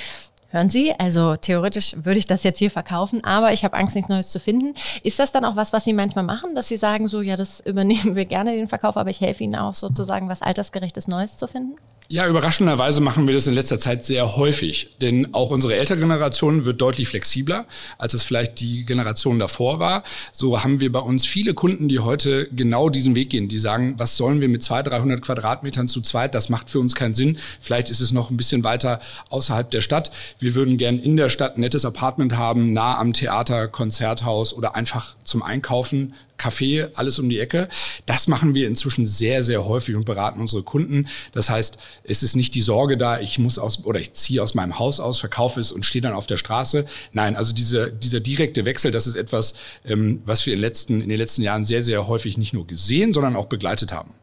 Hören 0.51 0.69
Sie, 0.69 0.95
also 0.97 1.35
theoretisch 1.35 1.97
würde 1.99 2.21
ich 2.21 2.27
das 2.27 2.45
jetzt 2.45 2.61
hier 2.61 2.71
verkaufen, 2.71 3.25
aber 3.25 3.53
ich 3.53 3.65
habe 3.65 3.77
Angst, 3.77 3.97
nichts 3.97 4.09
Neues 4.09 4.29
zu 4.29 4.39
finden. 4.39 4.73
Ist 5.03 5.19
das 5.19 5.33
dann 5.33 5.45
auch 5.45 5.57
was, 5.57 5.73
was 5.73 5.83
Sie 5.83 5.93
manchmal 5.93 6.23
machen, 6.23 6.55
dass 6.55 6.69
Sie 6.69 6.77
sagen, 6.77 7.09
so, 7.09 7.23
ja, 7.23 7.35
das 7.35 7.59
übernehmen 7.67 8.15
wir 8.15 8.25
gerne 8.25 8.55
den 8.55 8.69
Verkauf, 8.69 8.97
aber 8.97 9.11
ich 9.11 9.21
helfe 9.21 9.43
Ihnen 9.43 9.57
auch 9.57 9.75
sozusagen, 9.75 10.29
was 10.29 10.43
altersgerechtes 10.43 11.09
Neues 11.09 11.39
zu 11.39 11.49
finden? 11.49 11.75
Ja, 12.11 12.29
überraschenderweise 12.29 13.01
machen 13.01 13.27
wir 13.27 13.33
das 13.33 13.47
in 13.47 13.55
letzter 13.55 13.81
Zeit 13.81 14.05
sehr 14.05 14.37
häufig, 14.37 14.91
denn 15.01 15.33
auch 15.33 15.51
unsere 15.51 15.75
ältere 15.77 15.99
Generation 15.99 16.67
wird 16.67 16.79
deutlich 16.83 17.09
flexibler, 17.09 17.65
als 17.97 18.13
es 18.13 18.23
vielleicht 18.23 18.61
die 18.61 18.85
Generation 18.85 19.39
davor 19.39 19.79
war. 19.79 20.05
So 20.31 20.63
haben 20.63 20.81
wir 20.81 20.93
bei 20.93 20.99
uns 20.99 21.25
viele 21.25 21.55
Kunden, 21.55 21.89
die 21.89 22.01
heute 22.01 22.47
genau 22.55 22.91
diesen 22.91 23.15
Weg 23.15 23.31
gehen, 23.31 23.49
die 23.49 23.59
sagen, 23.59 23.95
was 23.97 24.19
sollen 24.19 24.43
wir 24.43 24.51
mit 24.51 24.63
200, 24.63 24.93
300 24.93 25.23
Quadratmetern 25.23 25.89
zu 25.89 26.03
zweit? 26.03 26.35
Das 26.35 26.51
macht 26.51 26.69
für 26.69 26.79
uns 26.79 26.95
keinen 26.95 27.15
Sinn. 27.15 27.39
Vielleicht 27.59 27.89
ist 27.89 28.01
es 28.01 28.13
noch 28.13 28.31
ein 28.31 28.37
bisschen 28.37 28.65
weiter 28.65 29.01
außerhalb 29.31 29.71
der 29.71 29.81
Stadt. 29.81 30.11
Wir 30.39 30.55
würden 30.55 30.77
gern 30.77 30.99
in 30.99 31.17
der 31.17 31.31
Stadt 31.31 31.57
ein 31.57 31.61
nettes 31.61 31.87
Apartment 31.87 32.37
haben, 32.37 32.75
nah 32.75 32.99
am 32.99 33.15
Theater, 33.15 33.67
Konzerthaus 33.67 34.53
oder 34.53 34.77
einfach 34.77 35.15
zum 35.25 35.43
Einkaufen 35.43 36.13
Kaffee, 36.37 36.89
alles 36.95 37.19
um 37.19 37.29
die 37.29 37.39
Ecke. 37.39 37.69
Das 38.07 38.29
machen 38.29 38.55
wir 38.55 38.67
inzwischen 38.67 39.07
sehr, 39.07 39.45
sehr 39.45 39.65
häufig 39.65 39.95
und 39.95 40.05
beraten 40.05 40.41
unsere 40.41 40.63
Kunden. 40.63 41.09
Das 41.33 41.51
heißt, 41.51 41.79
es 42.05 42.23
ist 42.23 42.37
nicht 42.37 42.55
die 42.55 42.63
Sorge 42.63 42.97
da, 42.97 43.21
ich 43.21 43.39
muss 43.39 43.59
aus 43.59 43.85
oder 43.85 44.01
ich 44.01 44.13
ziehe 44.13 44.43
aus 44.43 44.55
meinem 44.55 44.79
Haus 44.79 45.01
aus, 45.01 45.21
verkaufe 45.21 45.61
es 45.61 45.73
und 45.73 45.87
stehe 45.87 46.03
dann 46.03 46.13
auf 46.13 46.27
der 46.27 46.37
Straße. 46.37 46.87
Nein, 47.13 47.37
also 47.37 47.55
diese, 47.55 47.93
dieser 47.93 48.21
direkte 48.21 48.65
Wechsel, 48.65 48.91
das 48.91 49.07
ist 49.07 49.15
etwas, 49.15 49.55
ähm, 49.85 50.23
was 50.25 50.45
wir 50.47 50.55
in, 50.55 50.61
letzten, 50.61 51.01
in 51.01 51.09
den 51.09 51.19
letzten 51.19 51.43
Jahren 51.43 51.65
sehr, 51.65 51.83
sehr 51.83 52.07
häufig 52.07 52.39
nicht 52.39 52.53
nur 52.53 52.67
gesehen, 52.67 53.13
sondern 53.13 53.37
auch 53.37 53.47
begleitet 53.47 53.93
haben. 53.93 54.15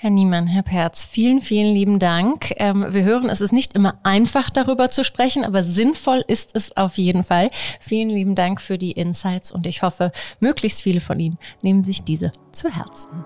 Herr 0.00 0.10
Niemann, 0.10 0.46
Herr 0.46 0.62
Perz, 0.62 1.02
vielen, 1.02 1.40
vielen 1.40 1.74
lieben 1.74 1.98
Dank. 1.98 2.52
Ähm, 2.58 2.86
wir 2.90 3.02
hören, 3.02 3.28
es 3.28 3.40
ist 3.40 3.50
nicht 3.50 3.74
immer 3.74 3.98
einfach 4.04 4.48
darüber 4.48 4.90
zu 4.90 5.02
sprechen, 5.02 5.44
aber 5.44 5.64
sinnvoll 5.64 6.22
ist 6.28 6.54
es 6.54 6.76
auf 6.76 6.98
jeden 6.98 7.24
Fall. 7.24 7.50
Vielen 7.80 8.08
lieben 8.08 8.36
Dank 8.36 8.60
für 8.60 8.78
die 8.78 8.92
Insights 8.92 9.50
und 9.50 9.66
ich 9.66 9.82
hoffe, 9.82 10.12
möglichst 10.38 10.82
viele 10.82 11.00
von 11.00 11.18
Ihnen 11.18 11.36
nehmen 11.62 11.82
sich 11.82 12.04
diese 12.04 12.30
zu 12.52 12.68
Herzen. 12.72 13.24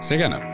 Sehr 0.00 0.16
gerne. 0.16 0.53